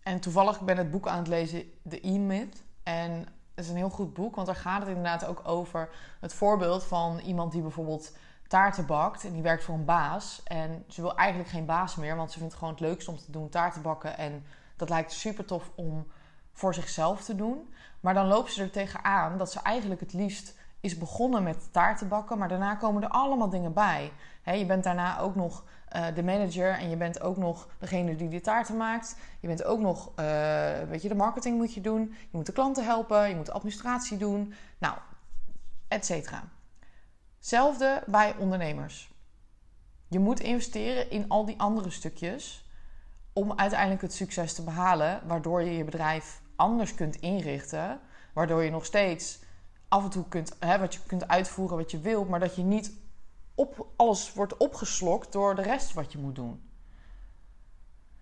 En 0.00 0.20
toevallig 0.20 0.60
ben 0.60 0.74
ik 0.74 0.82
het 0.82 0.90
boek 0.90 1.08
aan 1.08 1.18
het 1.18 1.28
lezen, 1.28 1.72
The 1.88 2.06
E-Myth. 2.06 2.62
En 2.82 3.10
het 3.54 3.64
is 3.64 3.68
een 3.68 3.76
heel 3.76 3.90
goed 3.90 4.14
boek, 4.14 4.34
want 4.34 4.46
daar 4.46 4.56
gaat 4.56 4.80
het 4.80 4.88
inderdaad 4.88 5.24
ook 5.24 5.48
over 5.48 5.88
het 6.20 6.32
voorbeeld 6.32 6.84
van 6.84 7.18
iemand 7.18 7.52
die 7.52 7.62
bijvoorbeeld 7.62 8.12
taarten 8.54 8.86
bakt 8.86 9.24
en 9.24 9.32
die 9.32 9.42
werkt 9.42 9.64
voor 9.64 9.74
een 9.74 9.84
baas. 9.84 10.42
En 10.44 10.84
ze 10.88 11.00
wil 11.00 11.16
eigenlijk 11.16 11.50
geen 11.50 11.66
baas 11.66 11.96
meer, 11.96 12.16
want 12.16 12.32
ze 12.32 12.38
vindt 12.38 12.52
het 12.52 12.62
gewoon 12.62 12.74
het 12.74 12.84
leukste 12.84 13.10
om 13.10 13.16
te 13.16 13.30
doen 13.30 13.48
taarten 13.48 13.82
bakken. 13.82 14.18
En 14.18 14.44
dat 14.76 14.88
lijkt 14.88 15.12
super 15.12 15.44
tof 15.44 15.70
om 15.74 16.06
voor 16.52 16.74
zichzelf 16.74 17.24
te 17.24 17.36
doen. 17.36 17.74
Maar 18.00 18.14
dan 18.14 18.26
loopt 18.26 18.52
ze 18.52 18.62
er 18.62 18.70
tegenaan 18.70 19.38
dat 19.38 19.52
ze 19.52 19.60
eigenlijk 19.62 20.00
het 20.00 20.12
liefst 20.12 20.54
is 20.80 20.98
begonnen 20.98 21.42
met 21.42 21.72
taarten 21.72 22.08
bakken, 22.08 22.38
maar 22.38 22.48
daarna 22.48 22.74
komen 22.74 23.02
er 23.02 23.08
allemaal 23.08 23.48
dingen 23.48 23.72
bij. 23.72 24.12
je 24.44 24.66
bent 24.66 24.84
daarna 24.84 25.18
ook 25.18 25.34
nog 25.34 25.64
uh, 25.96 26.06
de 26.14 26.22
manager 26.22 26.70
en 26.70 26.90
je 26.90 26.96
bent 26.96 27.20
ook 27.20 27.36
nog 27.36 27.68
degene 27.78 28.16
die 28.16 28.28
de 28.28 28.40
taarten 28.40 28.76
maakt. 28.76 29.16
Je 29.40 29.46
bent 29.46 29.64
ook 29.64 29.80
nog, 29.80 30.08
uh, 30.08 30.24
weet 30.88 31.02
je, 31.02 31.08
de 31.08 31.14
marketing 31.14 31.56
moet 31.56 31.74
je 31.74 31.80
doen. 31.80 32.00
Je 32.20 32.36
moet 32.36 32.46
de 32.46 32.52
klanten 32.52 32.84
helpen, 32.84 33.28
je 33.28 33.36
moet 33.36 33.46
de 33.46 33.52
administratie 33.52 34.18
doen. 34.18 34.54
Nou, 34.78 34.96
et 35.88 36.04
cetera. 36.04 36.53
Hetzelfde 37.44 38.02
bij 38.06 38.36
ondernemers. 38.38 39.14
Je 40.08 40.18
moet 40.18 40.40
investeren 40.40 41.10
in 41.10 41.28
al 41.28 41.44
die 41.44 41.60
andere 41.60 41.90
stukjes 41.90 42.70
om 43.32 43.52
uiteindelijk 43.56 44.02
het 44.02 44.14
succes 44.14 44.54
te 44.54 44.62
behalen, 44.62 45.20
waardoor 45.26 45.62
je 45.62 45.76
je 45.76 45.84
bedrijf 45.84 46.42
anders 46.56 46.94
kunt 46.94 47.16
inrichten, 47.16 48.00
waardoor 48.34 48.62
je 48.62 48.70
nog 48.70 48.84
steeds 48.84 49.38
af 49.88 50.04
en 50.04 50.10
toe 50.10 50.28
kunt, 50.28 50.56
hè, 50.58 50.78
wat 50.78 50.94
je 50.94 51.00
kunt 51.06 51.28
uitvoeren 51.28 51.76
wat 51.76 51.90
je 51.90 52.00
wilt, 52.00 52.28
maar 52.28 52.40
dat 52.40 52.56
je 52.56 52.62
niet 52.62 52.92
op, 53.54 53.86
alles 53.96 54.32
wordt 54.32 54.56
opgeslokt 54.56 55.32
door 55.32 55.54
de 55.54 55.62
rest 55.62 55.92
wat 55.92 56.12
je 56.12 56.18
moet 56.18 56.34
doen. 56.34 56.70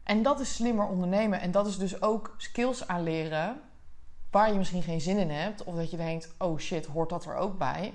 En 0.02 0.22
dat 0.22 0.40
is 0.40 0.54
slimmer 0.54 0.86
ondernemen. 0.86 1.40
En 1.40 1.50
dat 1.50 1.66
is 1.66 1.78
dus 1.78 2.02
ook 2.02 2.34
skills 2.36 2.86
aanleren 2.86 3.60
waar 4.30 4.52
je 4.52 4.58
misschien 4.58 4.82
geen 4.82 5.00
zin 5.00 5.18
in 5.18 5.30
hebt. 5.30 5.64
Of 5.64 5.74
dat 5.74 5.90
je 5.90 5.96
denkt, 5.96 6.34
oh 6.38 6.58
shit, 6.58 6.86
hoort 6.86 7.10
dat 7.10 7.24
er 7.24 7.34
ook 7.34 7.58
bij? 7.58 7.94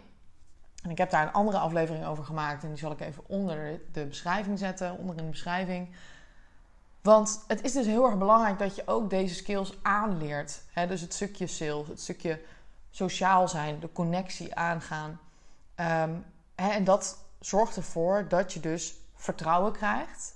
En 0.87 0.93
ik 0.93 0.97
heb 0.97 1.09
daar 1.09 1.27
een 1.27 1.33
andere 1.33 1.57
aflevering 1.57 2.05
over 2.05 2.23
gemaakt. 2.23 2.63
En 2.63 2.69
die 2.69 2.77
zal 2.77 2.91
ik 2.91 2.99
even 2.99 3.23
onder 3.27 3.81
de 3.91 4.05
beschrijving 4.05 4.59
zetten. 4.59 4.97
Onder 4.97 5.17
in 5.17 5.23
de 5.23 5.29
beschrijving. 5.29 5.89
Want 7.01 7.43
het 7.47 7.63
is 7.63 7.73
dus 7.73 7.85
heel 7.85 8.05
erg 8.05 8.17
belangrijk 8.17 8.59
dat 8.59 8.75
je 8.75 8.83
ook 8.85 9.09
deze 9.09 9.35
skills 9.35 9.77
aanleert. 9.81 10.61
dus 10.87 11.01
het 11.01 11.13
stukje 11.13 11.47
sales, 11.47 11.87
het 11.87 12.01
stukje 12.01 12.41
sociaal 12.89 13.47
zijn, 13.47 13.79
de 13.79 13.91
connectie 13.91 14.55
aangaan. 14.55 15.19
Ehm, 15.75 16.11
en 16.55 16.83
dat 16.83 17.17
zorgt 17.39 17.75
ervoor 17.75 18.27
dat 18.27 18.53
je 18.53 18.59
dus 18.59 18.95
vertrouwen 19.15 19.71
krijgt. 19.71 20.35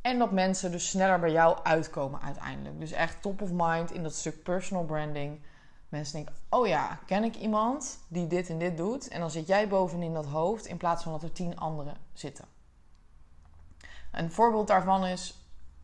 En 0.00 0.18
dat 0.18 0.32
mensen 0.32 0.70
dus 0.70 0.88
sneller 0.88 1.20
bij 1.20 1.32
jou 1.32 1.58
uitkomen 1.62 2.20
uiteindelijk. 2.22 2.80
Dus 2.80 2.92
echt 2.92 3.22
top 3.22 3.42
of 3.42 3.50
mind 3.52 3.90
in 3.90 4.02
dat 4.02 4.14
stuk 4.14 4.42
personal 4.42 4.84
branding. 4.84 5.40
Mensen 5.88 6.14
denken, 6.14 6.34
oh 6.48 6.66
ja, 6.66 6.98
ken 7.06 7.24
ik 7.24 7.36
iemand 7.36 7.98
die 8.08 8.26
dit 8.26 8.48
en 8.48 8.58
dit 8.58 8.76
doet? 8.76 9.08
En 9.08 9.20
dan 9.20 9.30
zit 9.30 9.46
jij 9.46 9.68
bovenin 9.68 10.14
dat 10.14 10.26
hoofd 10.26 10.66
in 10.66 10.76
plaats 10.76 11.02
van 11.02 11.12
dat 11.12 11.22
er 11.22 11.32
tien 11.32 11.58
anderen 11.58 11.96
zitten. 12.12 12.44
Een 14.12 14.32
voorbeeld 14.32 14.66
daarvan 14.66 15.04
is, 15.04 15.38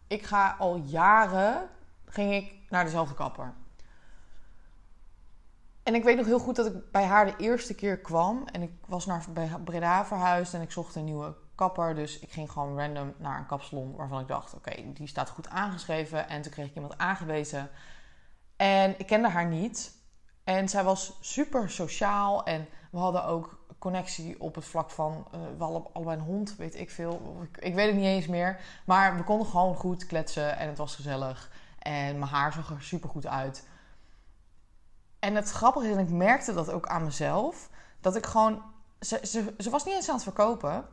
ik 0.06 0.22
ga 0.22 0.56
al 0.58 0.76
jaren, 0.76 1.68
ging 2.06 2.34
ik 2.34 2.54
naar 2.68 2.84
dezelfde 2.84 3.14
kapper. 3.14 3.54
En 5.82 5.94
ik 5.94 6.04
weet 6.04 6.16
nog 6.16 6.26
heel 6.26 6.38
goed 6.38 6.56
dat 6.56 6.66
ik 6.66 6.90
bij 6.90 7.04
haar 7.04 7.26
de 7.26 7.36
eerste 7.36 7.74
keer 7.74 7.98
kwam. 7.98 8.46
En 8.52 8.62
ik 8.62 8.70
was 8.86 9.06
naar 9.06 9.24
Breda 9.64 10.04
verhuisd 10.04 10.54
en 10.54 10.60
ik 10.60 10.70
zocht 10.70 10.94
een 10.94 11.04
nieuwe 11.04 11.34
kapper. 11.54 11.94
Dus 11.94 12.18
ik 12.18 12.30
ging 12.30 12.50
gewoon 12.50 12.78
random 12.78 13.14
naar 13.16 13.38
een 13.38 13.46
kapsalon 13.46 13.96
waarvan 13.96 14.20
ik 14.20 14.28
dacht... 14.28 14.54
oké, 14.54 14.92
die 14.92 15.06
staat 15.06 15.30
goed 15.30 15.48
aangeschreven. 15.48 16.28
En 16.28 16.42
toen 16.42 16.52
kreeg 16.52 16.66
ik 16.66 16.74
iemand 16.74 16.98
aangewezen. 16.98 17.70
En 18.56 18.94
ik 18.98 19.06
kende 19.06 19.28
haar 19.28 19.46
niet. 19.46 19.92
En 20.44 20.68
zij 20.68 20.84
was 20.84 21.18
super 21.20 21.70
sociaal. 21.70 22.44
En 22.44 22.68
we 22.90 22.98
hadden 22.98 23.24
ook 23.24 23.64
connectie 23.78 24.40
op 24.40 24.54
het 24.54 24.64
vlak 24.64 24.90
van... 24.90 25.26
Uh, 25.34 25.40
we 25.58 25.64
hadden 25.64 25.86
allebei 25.92 26.16
een 26.16 26.24
hond, 26.24 26.56
weet 26.56 26.74
ik 26.74 26.90
veel. 26.90 27.40
Ik, 27.42 27.64
ik 27.64 27.74
weet 27.74 27.86
het 27.86 27.96
niet 27.96 28.04
eens 28.04 28.26
meer. 28.26 28.60
Maar 28.86 29.16
we 29.16 29.24
konden 29.24 29.46
gewoon 29.46 29.74
goed 29.74 30.06
kletsen 30.06 30.58
en 30.58 30.68
het 30.68 30.78
was 30.78 30.94
gezellig. 30.94 31.50
En 31.78 32.18
mijn 32.18 32.30
haar 32.30 32.52
zag 32.52 32.70
er 32.70 32.82
super 32.82 33.08
goed 33.08 33.26
uit. 33.26 33.66
En 35.18 35.34
het 35.34 35.50
grappige 35.50 35.88
is, 35.88 35.96
en 35.96 36.06
ik 36.06 36.10
merkte 36.10 36.54
dat 36.54 36.70
ook 36.70 36.86
aan 36.86 37.04
mezelf, 37.04 37.70
dat 38.00 38.16
ik 38.16 38.26
gewoon. 38.26 38.62
Ze, 39.00 39.20
ze, 39.58 39.70
was 39.70 39.84
niet 39.84 39.94
eens 39.94 40.08
aan 40.08 40.14
het 40.14 40.24
verkopen. 40.24 40.84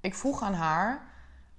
Ik 0.00 0.14
vroeg 0.14 0.42
aan 0.42 0.54
haar: 0.54 1.12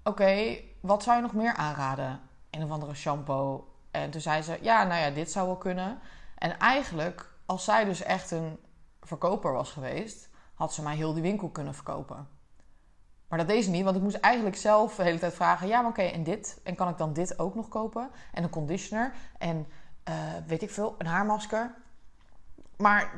Oké, 0.03 0.57
wat 0.81 1.03
zou 1.03 1.15
je 1.15 1.21
nog 1.21 1.33
meer 1.33 1.53
aanraden? 1.53 2.19
Een 2.49 2.63
of 2.63 2.71
andere 2.71 2.93
shampoo. 2.93 3.70
En 3.91 4.11
toen 4.11 4.21
zei 4.21 4.41
ze: 4.41 4.57
Ja, 4.61 4.83
nou 4.83 5.01
ja, 5.01 5.09
dit 5.09 5.31
zou 5.31 5.47
wel 5.47 5.57
kunnen. 5.57 5.99
En 6.35 6.59
eigenlijk, 6.59 7.33
als 7.45 7.63
zij 7.63 7.85
dus 7.85 8.03
echt 8.03 8.31
een 8.31 8.59
verkoper 9.01 9.51
was 9.51 9.71
geweest, 9.71 10.29
had 10.53 10.73
ze 10.73 10.81
mij 10.81 10.95
heel 10.95 11.13
die 11.13 11.21
winkel 11.21 11.49
kunnen 11.49 11.73
verkopen. 11.73 12.27
Maar 13.27 13.39
dat 13.39 13.47
deed 13.47 13.63
ze 13.63 13.69
niet, 13.69 13.83
want 13.83 13.95
ik 13.95 14.01
moest 14.01 14.15
eigenlijk 14.15 14.55
zelf 14.55 14.95
de 14.95 15.03
hele 15.03 15.19
tijd 15.19 15.33
vragen: 15.33 15.67
Ja, 15.67 15.81
maar 15.81 15.89
oké, 15.89 16.01
en 16.01 16.23
dit? 16.23 16.59
En 16.63 16.75
kan 16.75 16.89
ik 16.89 16.97
dan 16.97 17.13
dit 17.13 17.39
ook 17.39 17.55
nog 17.55 17.67
kopen? 17.67 18.09
En 18.31 18.43
een 18.43 18.49
conditioner 18.49 19.13
en 19.37 19.67
uh, 20.09 20.15
weet 20.47 20.61
ik 20.61 20.71
veel, 20.71 20.95
een 20.97 21.05
haarmasker. 21.05 21.75
Maar 22.77 23.13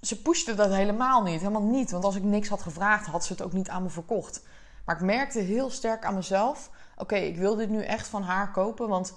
ze 0.00 0.22
pushte 0.22 0.54
dat 0.54 0.70
helemaal 0.70 1.22
niet. 1.22 1.40
Helemaal 1.40 1.62
niet. 1.62 1.90
Want 1.90 2.04
als 2.04 2.16
ik 2.16 2.22
niks 2.22 2.48
had 2.48 2.62
gevraagd, 2.62 3.06
had 3.06 3.24
ze 3.24 3.32
het 3.32 3.42
ook 3.42 3.52
niet 3.52 3.68
aan 3.68 3.82
me 3.82 3.88
verkocht. 3.88 4.46
Maar 4.84 4.96
ik 4.96 5.02
merkte 5.02 5.38
heel 5.38 5.70
sterk 5.70 6.04
aan 6.04 6.14
mezelf: 6.14 6.70
oké, 6.96 7.16
ik 7.16 7.36
wil 7.36 7.56
dit 7.56 7.68
nu 7.68 7.82
echt 7.82 8.08
van 8.08 8.22
haar 8.22 8.50
kopen, 8.50 8.88
want 8.88 9.14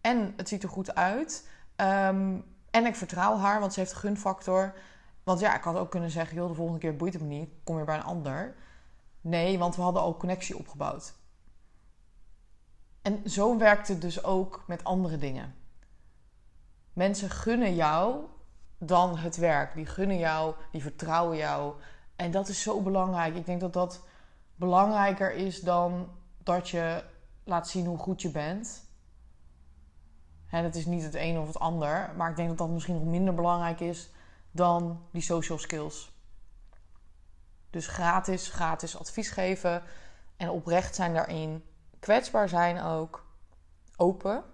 en 0.00 0.32
het 0.36 0.48
ziet 0.48 0.62
er 0.62 0.68
goed 0.68 0.94
uit. 0.94 1.48
Ehm, 1.76 2.38
en 2.70 2.86
ik 2.86 2.96
vertrouw 2.96 3.36
haar, 3.36 3.60
want 3.60 3.72
ze 3.72 3.80
heeft 3.80 3.92
een 3.92 3.98
gunfactor. 3.98 4.74
Want 5.22 5.40
ja, 5.40 5.56
ik 5.56 5.62
had 5.62 5.76
ook 5.76 5.90
kunnen 5.90 6.10
zeggen, 6.10 6.36
joh, 6.36 6.48
de 6.48 6.54
volgende 6.54 6.80
keer 6.80 6.96
boeit 6.96 7.12
het 7.12 7.22
me 7.22 7.28
niet. 7.28 7.50
Kom 7.64 7.76
weer 7.76 7.84
bij 7.84 7.96
een 7.96 8.02
ander. 8.02 8.54
Nee, 9.20 9.58
want 9.58 9.76
we 9.76 9.82
hadden 9.82 10.02
ook 10.02 10.18
connectie 10.18 10.58
opgebouwd. 10.58 11.14
En 13.02 13.30
zo 13.30 13.58
werkt 13.58 13.88
het 13.88 14.00
dus 14.00 14.24
ook 14.24 14.64
met 14.66 14.84
andere 14.84 15.18
dingen. 15.18 15.54
Mensen 16.92 17.30
gunnen 17.30 17.74
jou 17.74 18.24
dan 18.78 19.18
het 19.18 19.36
werk. 19.36 19.74
Die 19.74 19.86
gunnen 19.86 20.18
jou, 20.18 20.54
die 20.72 20.82
vertrouwen 20.82 21.36
jou. 21.36 21.74
En 22.16 22.30
dat 22.30 22.48
is 22.48 22.62
zo 22.62 22.80
belangrijk. 22.80 23.36
Ik 23.36 23.46
denk 23.46 23.60
dat 23.60 23.72
dat 23.72 24.04
belangrijker 24.54 25.32
is 25.32 25.60
dan 25.60 26.08
dat 26.42 26.68
je 26.68 27.04
laat 27.44 27.68
zien 27.68 27.86
hoe 27.86 27.98
goed 27.98 28.22
je 28.22 28.30
bent. 28.30 28.89
En 30.50 30.64
het 30.64 30.74
is 30.74 30.86
niet 30.86 31.02
het 31.02 31.14
een 31.14 31.38
of 31.38 31.46
het 31.46 31.58
ander. 31.58 32.12
Maar 32.16 32.30
ik 32.30 32.36
denk 32.36 32.48
dat 32.48 32.58
dat 32.58 32.68
misschien 32.68 32.94
nog 32.94 33.04
minder 33.04 33.34
belangrijk 33.34 33.80
is 33.80 34.10
dan 34.50 35.02
die 35.10 35.22
social 35.22 35.58
skills. 35.58 36.12
Dus 37.70 37.86
gratis, 37.86 38.48
gratis 38.48 38.98
advies 38.98 39.30
geven. 39.30 39.82
En 40.36 40.50
oprecht 40.50 40.94
zijn 40.94 41.14
daarin. 41.14 41.64
Kwetsbaar 41.98 42.48
zijn 42.48 42.80
ook. 42.82 43.26
Open. 43.96 44.44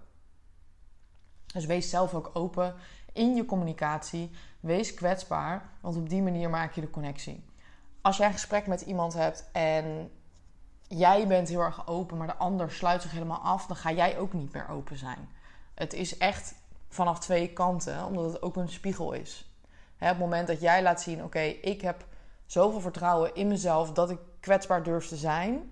Dus 1.53 1.65
wees 1.65 1.89
zelf 1.89 2.13
ook 2.13 2.29
open 2.33 2.75
in 3.13 3.35
je 3.35 3.45
communicatie. 3.45 4.31
Wees 4.59 4.93
kwetsbaar, 4.93 5.69
want 5.81 5.95
op 5.95 6.09
die 6.09 6.21
manier 6.21 6.49
maak 6.49 6.73
je 6.73 6.81
de 6.81 6.89
connectie. 6.89 7.45
Als 8.01 8.17
jij 8.17 8.27
een 8.27 8.33
gesprek 8.33 8.67
met 8.67 8.81
iemand 8.81 9.13
hebt 9.13 9.49
en 9.51 10.11
jij 10.87 11.27
bent 11.27 11.47
heel 11.47 11.61
erg 11.61 11.87
open, 11.87 12.17
maar 12.17 12.27
de 12.27 12.35
ander 12.35 12.71
sluit 12.71 13.01
zich 13.01 13.11
helemaal 13.11 13.39
af, 13.39 13.65
dan 13.65 13.75
ga 13.75 13.91
jij 13.91 14.17
ook 14.17 14.33
niet 14.33 14.53
meer 14.53 14.69
open 14.69 14.97
zijn. 14.97 15.29
Het 15.77 15.93
is 15.93 16.17
echt 16.17 16.55
vanaf 16.89 17.19
twee 17.19 17.53
kanten, 17.53 18.05
omdat 18.05 18.33
het 18.33 18.41
ook 18.41 18.55
een 18.55 18.69
spiegel 18.69 19.11
is. 19.11 19.51
op 19.99 20.07
het 20.07 20.19
moment 20.19 20.47
dat 20.47 20.61
jij 20.61 20.81
laat 20.81 21.01
zien: 21.01 21.23
oké, 21.23 21.39
ik 21.39 21.81
heb 21.81 22.05
zoveel 22.45 22.81
vertrouwen 22.81 23.35
in 23.35 23.47
mezelf 23.47 23.91
dat 23.91 24.09
ik 24.09 24.19
kwetsbaar 24.39 24.83
durf 24.83 25.07
te 25.07 25.15
zijn. 25.15 25.71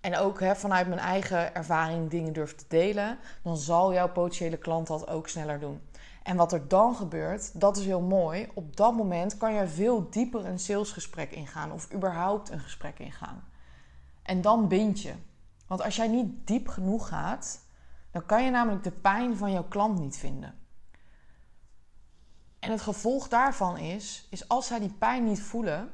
En 0.00 0.16
ook 0.16 0.40
vanuit 0.54 0.88
mijn 0.88 1.00
eigen 1.00 1.54
ervaring 1.54 2.10
dingen 2.10 2.32
durf 2.32 2.54
te 2.54 2.64
delen, 2.68 3.18
dan 3.42 3.56
zal 3.56 3.92
jouw 3.92 4.08
potentiële 4.08 4.56
klant 4.56 4.86
dat 4.86 5.08
ook 5.08 5.28
sneller 5.28 5.60
doen. 5.60 5.80
En 6.22 6.36
wat 6.36 6.52
er 6.52 6.68
dan 6.68 6.94
gebeurt, 6.94 7.60
dat 7.60 7.76
is 7.76 7.84
heel 7.84 8.00
mooi. 8.00 8.48
Op 8.54 8.76
dat 8.76 8.94
moment 8.94 9.36
kan 9.36 9.54
je 9.54 9.68
veel 9.68 10.10
dieper 10.10 10.46
een 10.46 10.58
salesgesprek 10.58 11.30
ingaan 11.30 11.72
of 11.72 11.92
überhaupt 11.92 12.50
een 12.50 12.60
gesprek 12.60 12.98
ingaan. 12.98 13.44
En 14.22 14.40
dan 14.40 14.68
bind 14.68 15.02
je. 15.02 15.12
Want 15.66 15.82
als 15.82 15.96
jij 15.96 16.08
niet 16.08 16.46
diep 16.46 16.68
genoeg 16.68 17.08
gaat, 17.08 17.60
dan 18.12 18.26
kan 18.26 18.44
je 18.44 18.50
namelijk 18.50 18.84
de 18.84 18.90
pijn 18.90 19.36
van 19.36 19.52
jouw 19.52 19.68
klant 19.68 19.98
niet 19.98 20.16
vinden. 20.16 20.58
En 22.58 22.70
het 22.70 22.80
gevolg 22.80 23.28
daarvan 23.28 23.78
is, 23.78 24.26
is 24.30 24.48
als 24.48 24.66
zij 24.66 24.78
die 24.78 24.92
pijn 24.98 25.24
niet 25.24 25.42
voelen, 25.42 25.92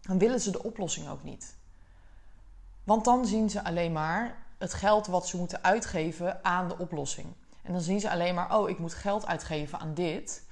dan 0.00 0.18
willen 0.18 0.40
ze 0.40 0.50
de 0.50 0.62
oplossing 0.62 1.08
ook 1.08 1.22
niet. 1.22 1.56
Want 2.84 3.04
dan 3.04 3.26
zien 3.26 3.50
ze 3.50 3.64
alleen 3.64 3.92
maar 3.92 4.46
het 4.58 4.74
geld 4.74 5.06
wat 5.06 5.28
ze 5.28 5.36
moeten 5.36 5.64
uitgeven 5.64 6.44
aan 6.44 6.68
de 6.68 6.78
oplossing. 6.78 7.34
En 7.62 7.72
dan 7.72 7.80
zien 7.80 8.00
ze 8.00 8.10
alleen 8.10 8.34
maar, 8.34 8.58
oh, 8.58 8.68
ik 8.68 8.78
moet 8.78 8.94
geld 8.94 9.26
uitgeven 9.26 9.78
aan 9.78 9.94
dit. 9.94 10.46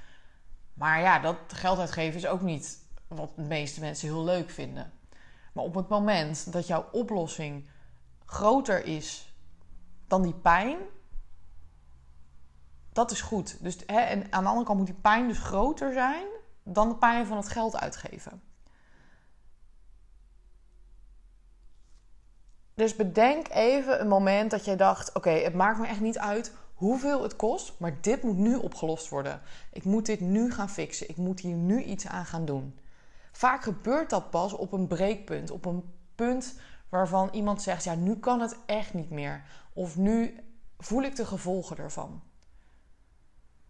Maar 0.75 1.01
ja, 1.01 1.19
dat 1.19 1.37
geld 1.47 1.79
uitgeven 1.79 2.17
is 2.17 2.27
ook 2.27 2.41
niet 2.41 2.79
wat 3.07 3.31
de 3.37 3.43
meeste 3.43 3.81
mensen 3.81 4.09
heel 4.09 4.25
leuk 4.25 4.51
vinden. 4.51 4.93
Maar 5.53 5.65
op 5.65 5.75
het 5.75 5.89
moment 5.89 6.53
dat 6.53 6.67
jouw 6.67 6.89
oplossing 6.93 7.69
groter 8.25 8.85
is 8.85 9.33
dan 10.09 10.23
die 10.23 10.35
pijn, 10.35 10.79
dat 12.93 13.11
is 13.11 13.21
goed. 13.21 13.62
Dus, 13.62 13.79
hè, 13.87 14.00
en 14.00 14.33
aan 14.33 14.43
de 14.43 14.49
andere 14.49 14.67
kant 14.67 14.79
moet 14.79 14.87
die 14.87 14.97
pijn 14.97 15.29
dus 15.29 15.38
groter 15.38 15.93
zijn 15.93 16.27
dan 16.62 16.88
de 16.88 16.95
pijn 16.95 17.27
van 17.27 17.37
het 17.37 17.49
geld 17.49 17.77
uitgeven. 17.77 18.43
Dus 22.75 22.97
bedenk 22.97 23.49
even 23.49 24.00
een 24.00 24.09
moment 24.09 24.50
dat 24.50 24.65
jij 24.65 24.77
dacht: 24.77 25.15
oké, 25.15 25.31
het 25.31 25.55
maakt 25.55 25.79
me 25.79 25.87
echt 25.87 26.00
niet 26.00 26.19
uit 26.19 26.53
hoeveel 26.75 27.23
het 27.23 27.37
kost, 27.37 27.75
maar 27.79 28.00
dit 28.00 28.23
moet 28.23 28.37
nu 28.37 28.55
opgelost 28.55 29.09
worden. 29.09 29.41
Ik 29.73 29.85
moet 29.85 30.07
dit 30.07 30.21
nu 30.21 30.53
gaan 30.53 30.71
fixen. 30.71 31.09
Ik 31.09 31.17
moet 31.17 31.41
hier 31.41 31.57
nu 31.57 31.83
iets 31.83 32.07
aan 32.07 32.25
gaan 32.25 32.45
doen. 32.45 32.79
Vaak 33.33 33.62
gebeurt 33.62 34.11
dat 34.11 34.31
pas 34.31 34.53
op 34.53 34.73
een 34.73 34.87
breekpunt, 34.87 35.50
op 35.50 35.65
een 35.65 35.93
punt 36.15 36.55
waarvan 36.88 37.28
iemand 37.33 37.62
zegt: 37.62 37.85
ja, 37.85 37.95
nu 37.95 38.16
kan 38.16 38.40
het 38.40 38.57
echt 38.66 38.95
niet 38.95 39.11
meer. 39.11 39.42
Of 39.73 39.97
nu 39.97 40.40
voel 40.78 41.02
ik 41.02 41.16
de 41.16 41.26
gevolgen 41.26 41.76
ervan. 41.76 42.23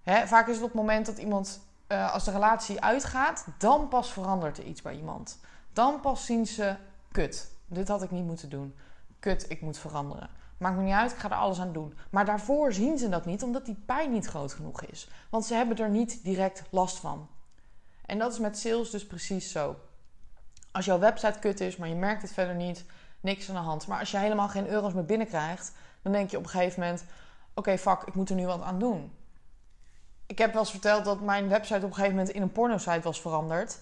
Hè, 0.02 0.26
vaak 0.26 0.48
is 0.48 0.54
het 0.54 0.64
op 0.64 0.70
het 0.70 0.80
moment 0.80 1.06
dat 1.06 1.18
iemand, 1.18 1.60
uh, 1.88 2.12
als 2.12 2.24
de 2.24 2.30
relatie 2.30 2.80
uitgaat, 2.80 3.46
dan 3.58 3.88
pas 3.88 4.12
verandert 4.12 4.58
er 4.58 4.64
iets 4.64 4.82
bij 4.82 4.96
iemand. 4.96 5.38
Dan 5.72 6.00
pas 6.00 6.24
zien 6.24 6.46
ze: 6.46 6.76
kut, 7.12 7.50
dit 7.66 7.88
had 7.88 8.02
ik 8.02 8.10
niet 8.10 8.24
moeten 8.24 8.50
doen. 8.50 8.74
Kut, 9.18 9.50
ik 9.50 9.60
moet 9.60 9.78
veranderen. 9.78 10.30
Maakt 10.58 10.76
me 10.76 10.82
niet 10.82 10.94
uit, 10.94 11.12
ik 11.12 11.18
ga 11.18 11.30
er 11.30 11.36
alles 11.36 11.60
aan 11.60 11.72
doen. 11.72 11.94
Maar 12.10 12.24
daarvoor 12.24 12.72
zien 12.72 12.98
ze 12.98 13.08
dat 13.08 13.24
niet, 13.24 13.42
omdat 13.42 13.66
die 13.66 13.82
pijn 13.86 14.10
niet 14.10 14.26
groot 14.26 14.52
genoeg 14.52 14.82
is. 14.82 15.10
Want 15.30 15.44
ze 15.44 15.54
hebben 15.54 15.76
er 15.76 15.88
niet 15.88 16.24
direct 16.24 16.62
last 16.70 16.98
van. 16.98 17.28
En 18.06 18.18
dat 18.18 18.32
is 18.32 18.38
met 18.38 18.58
sales 18.58 18.90
dus 18.90 19.06
precies 19.06 19.50
zo. 19.50 19.76
Als 20.72 20.84
jouw 20.84 20.98
website 20.98 21.38
kut 21.38 21.60
is, 21.60 21.76
maar 21.76 21.88
je 21.88 21.94
merkt 21.94 22.22
het 22.22 22.32
verder 22.32 22.54
niet, 22.54 22.84
niks 23.20 23.48
aan 23.48 23.54
de 23.54 23.60
hand. 23.60 23.86
Maar 23.86 23.98
als 23.98 24.10
je 24.10 24.18
helemaal 24.18 24.48
geen 24.48 24.68
euro's 24.68 24.92
meer 24.92 25.04
binnenkrijgt, 25.04 25.72
dan 26.02 26.12
denk 26.12 26.30
je 26.30 26.36
op 26.36 26.42
een 26.42 26.50
gegeven 26.50 26.80
moment: 26.80 27.04
oké, 27.54 27.78
fuck, 27.78 28.02
ik 28.04 28.14
moet 28.14 28.30
er 28.30 28.36
nu 28.36 28.46
wat 28.46 28.62
aan 28.62 28.78
doen. 28.78 29.12
Ik 30.26 30.38
heb 30.38 30.52
wel 30.52 30.60
eens 30.60 30.70
verteld 30.70 31.04
dat 31.04 31.20
mijn 31.20 31.48
website 31.48 31.76
op 31.76 31.82
een 31.82 31.94
gegeven 31.94 32.16
moment 32.16 32.34
in 32.34 32.42
een 32.42 32.52
porno-site 32.52 33.00
was 33.00 33.20
veranderd. 33.20 33.78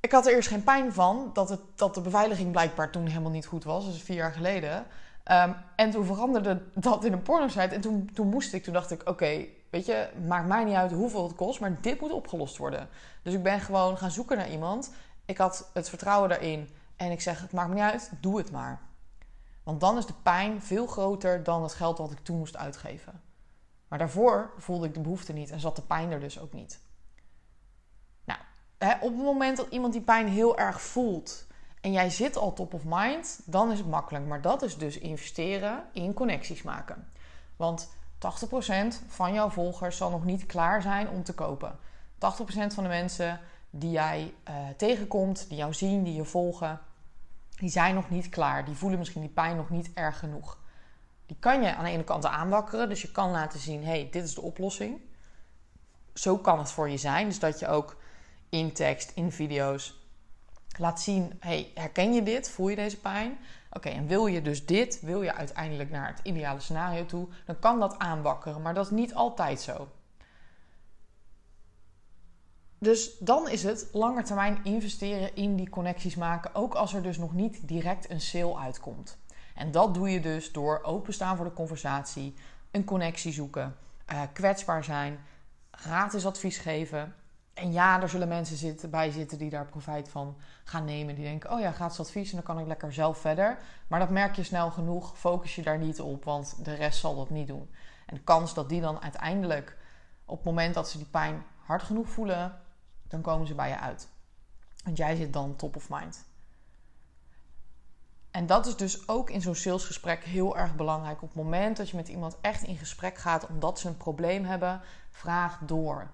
Ik 0.00 0.12
had 0.12 0.26
er 0.26 0.34
eerst 0.34 0.48
geen 0.48 0.62
pijn 0.62 0.92
van 0.92 1.30
dat, 1.32 1.48
het, 1.48 1.60
dat 1.74 1.94
de 1.94 2.00
beveiliging 2.00 2.50
blijkbaar 2.50 2.90
toen 2.90 3.06
helemaal 3.06 3.30
niet 3.30 3.46
goed 3.46 3.64
was. 3.64 3.88
Is 3.88 4.02
vier 4.02 4.16
jaar 4.16 4.32
geleden. 4.32 4.86
Ehm, 5.24 5.52
en 5.76 5.90
toen 5.90 6.06
veranderde 6.06 6.62
dat 6.74 7.04
in 7.04 7.12
een 7.12 7.22
porno-site. 7.22 7.74
En 7.74 7.80
toen, 7.80 8.10
toen 8.14 8.28
moest 8.28 8.52
ik, 8.52 8.62
toen 8.62 8.72
dacht 8.72 8.90
ik: 8.90 9.08
oké, 9.08 9.46
weet 9.70 9.86
je, 9.86 10.08
maakt 10.26 10.46
mij 10.46 10.64
niet 10.64 10.74
uit 10.74 10.92
hoeveel 10.92 11.22
het 11.22 11.36
kost, 11.36 11.60
maar 11.60 11.80
dit 11.80 12.00
moet 12.00 12.12
opgelost 12.12 12.56
worden. 12.56 12.88
Dus 13.22 13.34
ik 13.34 13.42
ben 13.42 13.60
gewoon 13.60 13.98
gaan 13.98 14.10
zoeken 14.10 14.36
naar 14.36 14.50
iemand. 14.50 14.92
Ik 15.24 15.38
had 15.38 15.70
het 15.72 15.88
vertrouwen 15.88 16.28
daarin. 16.28 16.68
En 17.02 17.10
ik 17.10 17.20
zeg: 17.20 17.40
het 17.40 17.52
maakt 17.52 17.68
me 17.68 17.74
niet 17.74 17.82
uit, 17.82 18.10
doe 18.20 18.38
het 18.38 18.50
maar. 18.50 18.80
Want 19.62 19.80
dan 19.80 19.98
is 19.98 20.06
de 20.06 20.14
pijn 20.22 20.62
veel 20.62 20.86
groter 20.86 21.42
dan 21.42 21.62
het 21.62 21.72
geld 21.72 21.98
wat 21.98 22.10
ik 22.10 22.18
toen 22.18 22.38
moest 22.38 22.56
uitgeven. 22.56 23.22
Maar 23.88 23.98
daarvoor 23.98 24.52
voelde 24.58 24.86
ik 24.86 24.94
de 24.94 25.00
behoefte 25.00 25.32
niet 25.32 25.50
en 25.50 25.60
zat 25.60 25.76
de 25.76 25.82
pijn 25.82 26.10
er 26.10 26.20
dus 26.20 26.40
ook 26.40 26.52
niet. 26.52 26.80
Nou, 28.24 28.40
op 29.00 29.12
het 29.12 29.24
moment 29.24 29.56
dat 29.56 29.66
iemand 29.70 29.92
die 29.92 30.02
pijn 30.02 30.28
heel 30.28 30.58
erg 30.58 30.82
voelt 30.82 31.46
en 31.80 31.92
jij 31.92 32.10
zit 32.10 32.36
al 32.36 32.52
top 32.52 32.74
of 32.74 32.82
mind, 32.84 33.40
dan 33.44 33.72
is 33.72 33.78
het 33.78 33.88
makkelijk. 33.88 34.26
Maar 34.26 34.40
dat 34.40 34.62
is 34.62 34.78
dus 34.78 34.98
investeren 34.98 35.84
in 35.92 36.14
connecties 36.14 36.62
maken. 36.62 37.08
Want 37.56 37.94
80% 38.14 39.06
van 39.08 39.32
jouw 39.32 39.50
volgers 39.50 39.96
zal 39.96 40.10
nog 40.10 40.24
niet 40.24 40.46
klaar 40.46 40.82
zijn 40.82 41.08
om 41.08 41.22
te 41.22 41.34
kopen. 41.34 41.78
80% 42.14 42.18
van 42.74 42.82
de 42.82 42.88
mensen 42.88 43.40
die 43.70 43.90
jij 43.90 44.34
uh, 44.48 44.54
tegenkomt, 44.76 45.48
die 45.48 45.58
jou 45.58 45.74
zien, 45.74 46.02
die 46.02 46.14
je 46.14 46.24
volgen, 46.24 46.80
die 47.62 47.70
zijn 47.70 47.94
nog 47.94 48.10
niet 48.10 48.28
klaar. 48.28 48.64
Die 48.64 48.74
voelen 48.74 48.98
misschien 48.98 49.20
die 49.20 49.30
pijn 49.30 49.56
nog 49.56 49.70
niet 49.70 49.90
erg 49.94 50.18
genoeg. 50.18 50.58
Die 51.26 51.36
kan 51.40 51.62
je 51.62 51.74
aan 51.74 51.84
de 51.84 51.90
ene 51.90 52.04
kant 52.04 52.26
aanwakkeren. 52.26 52.88
Dus 52.88 53.02
je 53.02 53.10
kan 53.10 53.30
laten 53.30 53.60
zien: 53.60 53.84
hey, 53.84 54.08
dit 54.10 54.24
is 54.24 54.34
de 54.34 54.40
oplossing. 54.40 55.00
Zo 56.14 56.38
kan 56.38 56.58
het 56.58 56.70
voor 56.70 56.88
je 56.88 56.96
zijn. 56.96 57.26
Dus 57.26 57.38
dat 57.38 57.58
je 57.58 57.68
ook 57.68 57.96
in 58.48 58.72
tekst, 58.72 59.12
in 59.14 59.32
video's 59.32 60.00
laat 60.78 61.00
zien: 61.00 61.36
hey, 61.40 61.70
herken 61.74 62.12
je 62.12 62.22
dit? 62.22 62.50
Voel 62.50 62.68
je 62.68 62.76
deze 62.76 63.00
pijn? 63.00 63.38
Oké, 63.70 63.88
en 63.88 64.06
wil 64.06 64.26
je 64.26 64.42
dus 64.42 64.66
dit? 64.66 65.00
Wil 65.00 65.22
je 65.22 65.34
uiteindelijk 65.34 65.90
naar 65.90 66.08
het 66.08 66.20
ideale 66.22 66.60
scenario 66.60 67.06
toe? 67.06 67.28
Dan 67.46 67.58
kan 67.58 67.80
dat 67.80 67.98
aanwakkeren, 67.98 68.62
maar 68.62 68.74
dat 68.74 68.84
is 68.84 68.90
niet 68.90 69.14
altijd 69.14 69.60
zo. 69.60 69.88
Dus 72.82 73.18
dan 73.18 73.48
is 73.48 73.62
het 73.62 73.88
lange 73.92 74.22
termijn 74.22 74.60
investeren 74.62 75.36
in 75.36 75.56
die 75.56 75.70
connecties 75.70 76.14
maken, 76.14 76.54
ook 76.54 76.74
als 76.74 76.94
er 76.94 77.02
dus 77.02 77.18
nog 77.18 77.34
niet 77.34 77.68
direct 77.68 78.10
een 78.10 78.20
sale 78.20 78.58
uitkomt. 78.58 79.18
En 79.54 79.70
dat 79.70 79.94
doe 79.94 80.10
je 80.10 80.20
dus 80.20 80.52
door 80.52 80.80
openstaan 80.82 81.36
voor 81.36 81.44
de 81.44 81.52
conversatie, 81.52 82.34
een 82.70 82.84
connectie 82.84 83.32
zoeken, 83.32 83.76
uh, 84.12 84.20
kwetsbaar 84.32 84.84
zijn, 84.84 85.18
gratis 85.70 86.26
advies 86.26 86.58
geven. 86.58 87.14
En 87.54 87.72
ja, 87.72 88.02
er 88.02 88.08
zullen 88.08 88.28
mensen 88.28 88.56
zitten, 88.56 88.90
bij 88.90 89.10
zitten 89.10 89.38
die 89.38 89.50
daar 89.50 89.66
profijt 89.66 90.08
van 90.08 90.36
gaan 90.64 90.84
nemen. 90.84 91.14
Die 91.14 91.24
denken, 91.24 91.52
oh 91.52 91.60
ja, 91.60 91.72
gratis 91.72 92.00
advies 92.00 92.30
en 92.30 92.36
dan 92.36 92.44
kan 92.44 92.58
ik 92.58 92.66
lekker 92.66 92.92
zelf 92.92 93.18
verder. 93.18 93.58
Maar 93.86 94.00
dat 94.00 94.10
merk 94.10 94.36
je 94.36 94.42
snel 94.42 94.70
genoeg, 94.70 95.18
focus 95.18 95.54
je 95.54 95.62
daar 95.62 95.78
niet 95.78 96.00
op, 96.00 96.24
want 96.24 96.64
de 96.64 96.74
rest 96.74 96.98
zal 96.98 97.16
dat 97.16 97.30
niet 97.30 97.46
doen. 97.46 97.70
En 98.06 98.14
de 98.14 98.22
kans 98.22 98.54
dat 98.54 98.68
die 98.68 98.80
dan 98.80 99.02
uiteindelijk, 99.02 99.76
op 100.24 100.36
het 100.36 100.44
moment 100.44 100.74
dat 100.74 100.90
ze 100.90 100.96
die 100.96 101.06
pijn 101.06 101.42
hard 101.58 101.82
genoeg 101.82 102.08
voelen, 102.08 102.60
dan 103.12 103.20
komen 103.20 103.46
ze 103.46 103.54
bij 103.54 103.68
je 103.68 103.78
uit. 103.78 104.08
Want 104.84 104.96
jij 104.96 105.16
zit 105.16 105.32
dan 105.32 105.56
top 105.56 105.76
of 105.76 105.88
mind. 105.88 106.24
En 108.30 108.46
dat 108.46 108.66
is 108.66 108.76
dus 108.76 109.08
ook 109.08 109.30
in 109.30 109.40
zo'n 109.40 109.54
salesgesprek 109.54 110.24
heel 110.24 110.56
erg 110.56 110.76
belangrijk. 110.76 111.22
Op 111.22 111.28
het 111.28 111.42
moment 111.42 111.76
dat 111.76 111.90
je 111.90 111.96
met 111.96 112.08
iemand 112.08 112.36
echt 112.40 112.62
in 112.62 112.76
gesprek 112.76 113.18
gaat 113.18 113.46
omdat 113.46 113.78
ze 113.78 113.88
een 113.88 113.96
probleem 113.96 114.44
hebben, 114.44 114.80
vraag 115.10 115.58
door. 115.66 116.10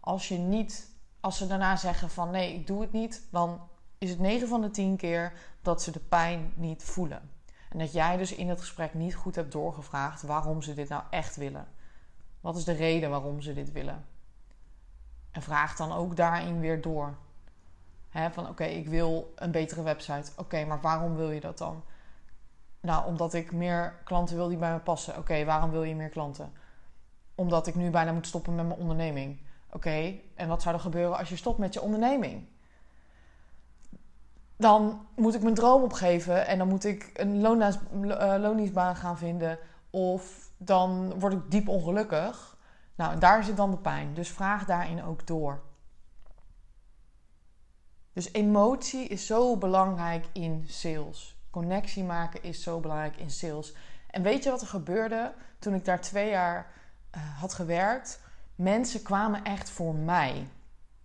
Als 0.00 0.28
je 0.28 0.38
niet, 0.38 0.90
als 1.20 1.36
ze 1.36 1.46
daarna 1.46 1.76
zeggen 1.76 2.10
van 2.10 2.30
nee, 2.30 2.54
ik 2.54 2.66
doe 2.66 2.80
het 2.80 2.92
niet, 2.92 3.22
dan 3.30 3.60
is 3.98 4.10
het 4.10 4.18
9 4.18 4.48
van 4.48 4.60
de 4.60 4.70
10 4.70 4.96
keer 4.96 5.32
dat 5.62 5.82
ze 5.82 5.90
de 5.90 6.00
pijn 6.00 6.52
niet 6.56 6.82
voelen. 6.82 7.30
En 7.68 7.78
dat 7.78 7.92
jij 7.92 8.16
dus 8.16 8.34
in 8.34 8.48
het 8.48 8.60
gesprek 8.60 8.94
niet 8.94 9.14
goed 9.14 9.34
hebt 9.34 9.52
doorgevraagd 9.52 10.22
waarom 10.22 10.62
ze 10.62 10.74
dit 10.74 10.88
nou 10.88 11.02
echt 11.10 11.36
willen. 11.36 11.66
Wat 12.40 12.56
is 12.56 12.64
de 12.64 12.72
reden 12.72 13.10
waarom 13.10 13.40
ze 13.40 13.52
dit 13.52 13.72
willen? 13.72 14.06
En 15.32 15.42
vraag 15.42 15.76
dan 15.76 15.92
ook 15.92 16.16
daarin 16.16 16.60
weer 16.60 16.80
door. 16.80 17.14
van 18.30 18.48
oké, 18.48 18.64
ik 18.64 18.88
wil 18.88 19.32
een 19.36 19.50
betere 19.50 19.82
website. 19.82 20.32
Oké, 20.36 20.64
maar 20.64 20.80
waarom 20.80 21.16
wil 21.16 21.30
je 21.30 21.40
dat 21.40 21.58
dan? 21.58 21.82
Nou, 22.80 23.06
omdat 23.06 23.34
ik 23.34 23.52
meer 23.52 23.94
klanten 24.04 24.36
wil 24.36 24.48
die 24.48 24.58
bij 24.58 24.72
me 24.72 24.78
passen. 24.78 25.18
Oké, 25.18 25.44
waarom 25.44 25.70
wil 25.70 25.82
je 25.82 25.94
meer 25.94 26.08
klanten? 26.08 26.52
Omdat 27.34 27.66
ik 27.66 27.74
nu 27.74 27.90
bijna 27.90 28.12
moet 28.12 28.26
stoppen 28.26 28.54
met 28.54 28.66
mijn 28.66 28.80
onderneming. 28.80 29.40
Oké, 29.70 30.14
en 30.34 30.48
wat 30.48 30.62
zou 30.62 30.74
er 30.74 30.80
gebeuren 30.80 31.18
als 31.18 31.28
je 31.28 31.36
stopt 31.36 31.58
met 31.58 31.74
je 31.74 31.80
onderneming? 31.80 32.46
Dan 34.56 35.06
moet 35.16 35.34
ik 35.34 35.42
mijn 35.42 35.54
droom 35.54 35.82
opgeven 35.82 36.46
en 36.46 36.58
dan 36.58 36.68
moet 36.68 36.84
ik 36.84 37.10
een 37.14 37.44
eh, 37.44 38.34
loningsbaan 38.38 38.96
gaan 38.96 39.18
vinden. 39.18 39.58
Of 39.90 40.50
dan 40.56 41.18
word 41.18 41.32
ik 41.32 41.50
diep 41.50 41.68
ongelukkig. 41.68 42.51
Nou, 43.02 43.18
daar 43.18 43.44
zit 43.44 43.56
dan 43.56 43.70
de 43.70 43.76
pijn. 43.76 44.14
Dus 44.14 44.28
vraag 44.28 44.64
daarin 44.64 45.04
ook 45.04 45.26
door. 45.26 45.62
Dus 48.12 48.32
emotie 48.32 49.06
is 49.06 49.26
zo 49.26 49.56
belangrijk 49.56 50.26
in 50.32 50.64
sales. 50.68 51.36
Connectie 51.50 52.04
maken 52.04 52.42
is 52.42 52.62
zo 52.62 52.80
belangrijk 52.80 53.16
in 53.16 53.30
sales. 53.30 53.74
En 54.10 54.22
weet 54.22 54.44
je 54.44 54.50
wat 54.50 54.60
er 54.60 54.66
gebeurde 54.66 55.34
toen 55.58 55.74
ik 55.74 55.84
daar 55.84 56.00
twee 56.00 56.30
jaar 56.30 56.66
uh, 57.16 57.22
had 57.40 57.54
gewerkt? 57.54 58.20
Mensen 58.54 59.02
kwamen 59.02 59.44
echt 59.44 59.70
voor 59.70 59.94
mij. 59.94 60.48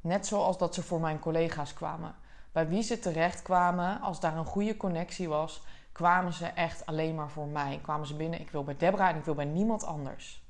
Net 0.02 0.28
zoals 0.28 0.58
dat 0.58 0.74
ze 0.74 0.84
voor 0.84 1.00
mijn 1.00 1.20
collega's 1.20 1.74
kwamen. 1.74 2.16
Bij 2.52 2.68
wie 2.68 2.82
ze 2.82 3.00
terecht 3.00 3.42
kwamen, 3.42 4.02
als 4.02 4.20
daar 4.20 4.38
een 4.38 4.46
goede 4.46 4.78
connectie 4.78 5.30
was, 5.30 5.64
kwamen 5.92 6.34
ze 6.34 6.46
echt 6.46 6.86
alleen 6.86 7.16
maar 7.16 7.30
voor 7.30 7.48
mij. 7.48 7.80
Kwamen 7.82 8.08
ze 8.08 8.16
binnen, 8.16 8.42
ik 8.42 8.50
wil 8.50 8.64
bij 8.64 8.78
Debra 8.78 9.10
en 9.10 9.18
ik 9.18 9.26
wil 9.26 9.36
bij 9.36 9.46
niemand 9.46 9.84
anders. 9.84 10.46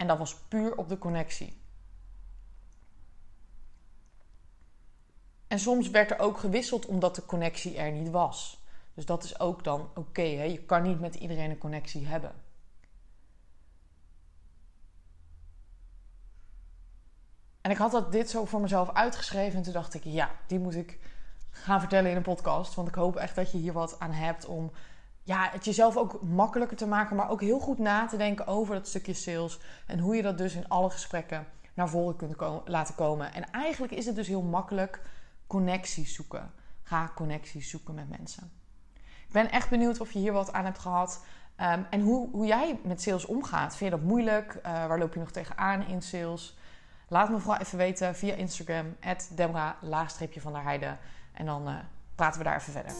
En 0.00 0.06
dat 0.06 0.18
was 0.18 0.34
puur 0.34 0.76
op 0.76 0.88
de 0.88 0.98
connectie. 0.98 1.60
En 5.46 5.58
soms 5.58 5.90
werd 5.90 6.10
er 6.10 6.18
ook 6.18 6.38
gewisseld 6.38 6.86
omdat 6.86 7.14
de 7.14 7.26
connectie 7.26 7.76
er 7.76 7.92
niet 7.92 8.10
was. 8.10 8.64
Dus 8.94 9.06
dat 9.06 9.24
is 9.24 9.40
ook 9.40 9.64
dan 9.64 9.90
oké. 9.94 10.22
je 10.22 10.58
kan 10.58 10.82
niet 10.82 11.00
met 11.00 11.14
iedereen 11.14 11.50
een 11.50 11.58
connectie 11.58 12.06
hebben. 12.06 12.32
En 17.60 17.70
ik 17.70 17.76
had 17.76 17.90
dat 17.90 18.12
dit 18.12 18.30
zo 18.30 18.44
voor 18.44 18.60
mezelf 18.60 18.92
uitgeschreven. 18.92 19.56
En 19.56 19.62
toen 19.62 19.72
dacht 19.72 19.94
ik, 19.94 20.04
ja, 20.04 20.30
die 20.46 20.58
moet 20.58 20.74
ik 20.74 20.98
gaan 21.50 21.80
vertellen 21.80 22.10
in 22.10 22.16
een 22.16 22.22
podcast. 22.22 22.74
Want 22.74 22.88
ik 22.88 22.94
hoop 22.94 23.16
echt 23.16 23.34
dat 23.34 23.52
je 23.52 23.58
hier 23.58 23.72
wat 23.72 23.98
aan 23.98 24.12
hebt 24.12 24.46
om 24.46 24.70
ja, 25.22 25.48
het 25.52 25.64
jezelf 25.64 25.96
ook 25.96 26.22
makkelijker 26.22 26.76
te 26.76 26.86
maken. 26.86 27.16
Maar 27.16 27.30
ook 27.30 27.40
heel 27.40 27.60
goed 27.60 27.78
na 27.78 28.06
te 28.06 28.16
denken 28.16 28.46
over 28.46 28.74
dat 28.74 28.88
stukje 28.88 29.14
sales. 29.14 29.60
En 29.86 29.98
hoe 29.98 30.16
je 30.16 30.22
dat 30.22 30.38
dus 30.38 30.54
in 30.54 30.68
alle 30.68 30.90
gesprekken 30.90 31.46
naar 31.74 31.88
voren 31.88 32.16
kunt 32.16 32.36
laten 32.64 32.94
komen. 32.94 33.34
En 33.34 33.50
eigenlijk 33.50 33.92
is 33.92 34.06
het 34.06 34.14
dus 34.14 34.26
heel 34.26 34.42
makkelijk 34.42 35.02
connecties 35.46 36.14
zoeken. 36.14 36.50
Ga 36.82 37.12
connecties 37.14 37.70
zoeken 37.70 37.94
met 37.94 38.18
mensen. 38.18 38.52
Ik 39.26 39.32
ben 39.32 39.50
echt 39.50 39.70
benieuwd 39.70 40.00
of 40.00 40.12
je 40.12 40.18
hier 40.18 40.32
wat 40.32 40.52
aan 40.52 40.64
hebt 40.64 40.78
gehad. 40.78 41.24
Um, 41.60 41.86
en 41.90 42.00
hoe, 42.00 42.28
hoe 42.30 42.46
jij 42.46 42.80
met 42.82 43.02
sales 43.02 43.26
omgaat. 43.26 43.76
Vind 43.76 43.90
je 43.90 43.96
dat 43.96 44.06
moeilijk? 44.06 44.54
Uh, 44.54 44.62
waar 44.62 44.98
loop 44.98 45.14
je 45.14 45.20
nog 45.20 45.30
tegenaan 45.30 45.86
in 45.86 46.02
sales? 46.02 46.58
Laat 47.08 47.30
me 47.30 47.38
vooral 47.38 47.60
even 47.60 47.78
weten 47.78 48.14
via 48.14 48.34
Instagram, 48.34 48.96
Debra, 49.34 49.76
laagstreepje 49.80 50.40
van 50.40 50.52
der 50.52 50.62
Heide. 50.62 50.96
En 51.32 51.46
dan 51.46 51.68
uh, 51.68 51.74
praten 52.14 52.38
we 52.38 52.44
daar 52.44 52.56
even 52.56 52.72
verder. 52.72 52.92